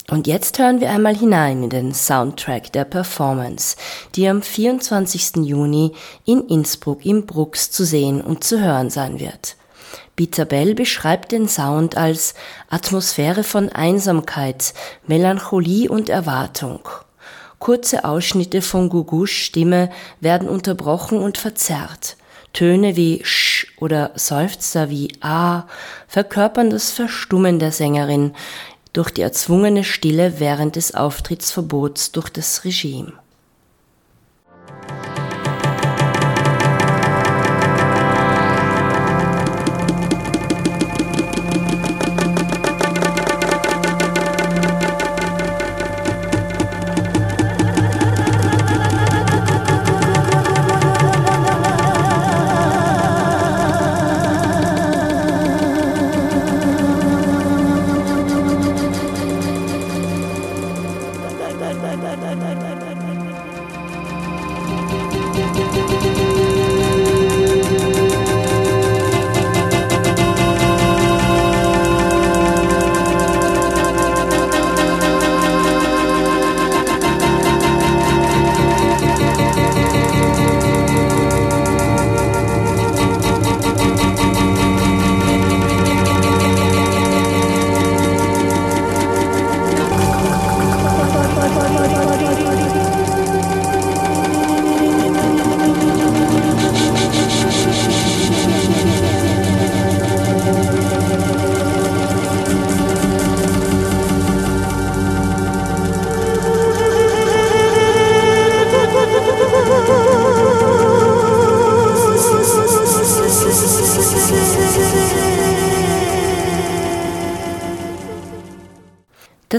Und 0.09 0.25
jetzt 0.25 0.57
hören 0.57 0.79
wir 0.79 0.89
einmal 0.89 1.17
hinein 1.17 1.63
in 1.63 1.69
den 1.69 1.93
Soundtrack 1.93 2.71
der 2.71 2.85
Performance, 2.85 3.75
die 4.15 4.29
am 4.29 4.41
24. 4.41 5.37
Juni 5.45 5.91
in 6.23 6.47
Innsbruck 6.47 7.05
im 7.05 7.25
Brux 7.25 7.71
zu 7.71 7.83
sehen 7.83 8.21
und 8.21 8.43
zu 8.43 8.61
hören 8.61 8.89
sein 8.89 9.19
wird. 9.19 9.57
Bell 10.45 10.75
beschreibt 10.75 11.33
den 11.33 11.49
Sound 11.49 11.97
als 11.97 12.35
Atmosphäre 12.69 13.43
von 13.43 13.69
Einsamkeit, 13.69 14.73
Melancholie 15.05 15.89
und 15.89 16.09
Erwartung. 16.09 16.87
Kurze 17.59 18.05
Ausschnitte 18.05 18.61
von 18.61 18.89
Gugus 18.89 19.31
Stimme 19.31 19.89
werden 20.19 20.47
unterbrochen 20.47 21.19
und 21.19 21.37
verzerrt. 21.37 22.17
Töne 22.53 22.95
wie 22.95 23.21
Sch 23.23 23.67
oder 23.77 24.11
Seufzer 24.15 24.89
wie 24.89 25.11
A 25.21 25.63
verkörpern 26.07 26.69
das 26.69 26.91
Verstummen 26.91 27.59
der 27.59 27.71
Sängerin 27.71 28.33
durch 28.93 29.11
die 29.11 29.21
erzwungene 29.21 29.83
Stille 29.83 30.39
während 30.39 30.75
des 30.75 30.95
Auftrittsverbots 30.95 32.11
durch 32.11 32.29
das 32.29 32.63
Regime. 32.63 33.13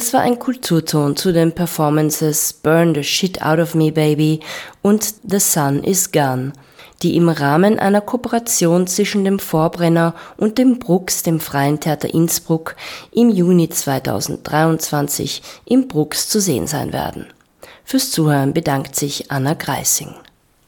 Das 0.09 0.15
war 0.15 0.23
ein 0.23 0.39
Kulturton 0.39 1.17
zu 1.17 1.35
den 1.35 1.53
Performances 1.53 2.55
Burn 2.55 2.95
the 2.95 3.05
Shit 3.05 3.43
Out 3.43 3.59
of 3.59 3.75
Me 3.75 3.93
Baby 3.93 4.41
und 4.81 5.05
The 5.23 5.39
Sun 5.39 5.85
is 5.85 6.13
Gone, 6.13 6.55
die 7.03 7.15
im 7.15 7.29
Rahmen 7.29 7.79
einer 7.79 8.01
Kooperation 8.01 8.87
zwischen 8.87 9.27
dem 9.27 9.39
Vorbrenner 9.39 10.15
und 10.39 10.57
dem 10.57 10.79
Brux, 10.79 11.25
dem 11.25 11.41
Freien 11.41 11.79
Theater 11.79 12.09
Innsbruck, 12.15 12.75
im 13.13 13.29
Juni 13.29 13.69
2023 13.69 15.43
im 15.67 15.89
Brux 15.89 16.31
zu 16.31 16.41
sehen 16.41 16.67
sein 16.67 16.95
werden. 16.95 17.27
Fürs 17.85 18.11
Zuhören 18.11 18.55
bedankt 18.55 18.97
sich 18.97 19.31
Anna 19.31 19.53
Greising. 19.53 20.15